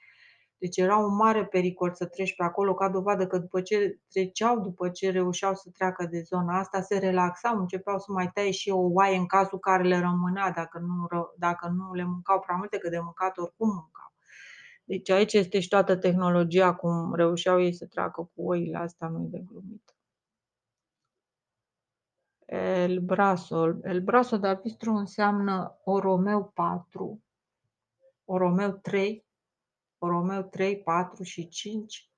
Deci 0.57 0.77
era 0.77 0.97
un 0.97 1.15
mare 1.15 1.45
pericol 1.45 1.93
să 1.93 2.05
treci 2.05 2.35
pe 2.35 2.43
acolo, 2.43 2.73
ca 2.73 2.89
dovadă 2.89 3.27
că 3.27 3.37
după 3.37 3.61
ce 3.61 3.99
treceau, 4.09 4.59
după 4.59 4.89
ce 4.89 5.11
reușeau 5.11 5.53
să 5.53 5.69
treacă 5.73 6.05
de 6.05 6.21
zona 6.21 6.59
asta, 6.59 6.81
se 6.81 6.97
relaxau, 6.97 7.59
începeau 7.59 7.99
să 7.99 8.11
mai 8.11 8.31
taie 8.33 8.51
și 8.51 8.69
o 8.69 8.79
oaie 8.79 9.17
în 9.17 9.25
cazul 9.25 9.59
care 9.59 9.83
le 9.83 9.99
rămânea, 9.99 10.51
dacă 10.51 10.79
nu, 10.79 11.07
dacă 11.37 11.67
nu 11.67 11.93
le 11.93 12.03
mâncau 12.03 12.39
prea 12.39 12.55
multe, 12.55 12.77
că 12.77 12.89
de 12.89 12.99
mâncat 12.99 13.37
oricum 13.37 13.67
mâncau. 13.67 14.13
Deci 14.83 15.09
aici 15.09 15.33
este 15.33 15.59
și 15.59 15.67
toată 15.67 15.95
tehnologia, 15.95 16.75
cum 16.75 17.13
reușeau 17.13 17.61
ei 17.61 17.73
să 17.73 17.85
treacă 17.85 18.31
cu 18.35 18.41
oile 18.47 18.77
astea, 18.77 19.07
nu 19.07 19.27
de 19.31 19.43
glumit. 19.45 19.95
El 22.45 22.99
braso. 22.99 23.67
El 23.83 24.01
braso 24.01 24.37
de 24.37 24.47
arbitru 24.47 24.91
înseamnă 24.91 25.79
Oromeu 25.83 26.51
4, 26.53 27.23
Oromeu 28.25 28.71
3, 28.71 29.24
Romeo 30.07 30.41
3, 30.41 30.81
4 30.81 31.23
și 31.23 31.47
5 31.47 32.09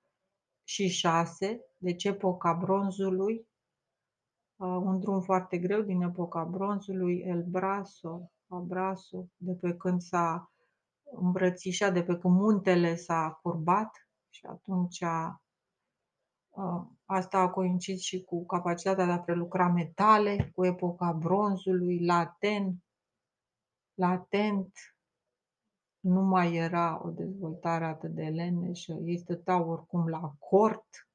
și 0.63 0.87
6, 0.87 1.61
deci 1.77 2.03
epoca 2.03 2.53
bronzului, 2.53 3.47
un 4.57 4.99
drum 4.99 5.21
foarte 5.21 5.57
greu 5.57 5.81
din 5.81 6.01
epoca 6.01 6.43
bronzului, 6.43 7.19
El 7.19 7.43
Braso, 7.43 8.31
Abraso, 8.47 9.27
de 9.35 9.53
pe 9.53 9.73
când 9.73 10.01
s-a 10.01 10.51
îmbrățișat, 11.11 11.93
de 11.93 12.03
pe 12.03 12.17
când 12.17 12.33
muntele 12.33 12.95
s-a 12.95 13.39
curbat 13.41 14.09
și 14.29 14.45
atunci 14.45 15.03
asta 17.05 17.37
a 17.37 17.49
coincis 17.49 18.01
și 18.01 18.23
cu 18.23 18.45
capacitatea 18.45 19.05
de 19.05 19.11
a 19.11 19.19
prelucra 19.19 19.67
metale, 19.67 20.51
cu 20.55 20.65
epoca 20.65 21.11
bronzului, 21.11 22.05
laten, 22.05 22.83
latent, 23.93 24.73
nu 25.99 26.21
mai 26.21 26.55
era 26.55 27.01
o 27.03 27.09
dezvoltare 27.09 27.85
atât 27.85 28.09
de 28.09 28.23
leneșă, 28.23 28.93
ei 29.03 29.17
stăteau 29.17 29.69
oricum 29.69 30.07
la 30.07 30.33
cort, 30.39 31.06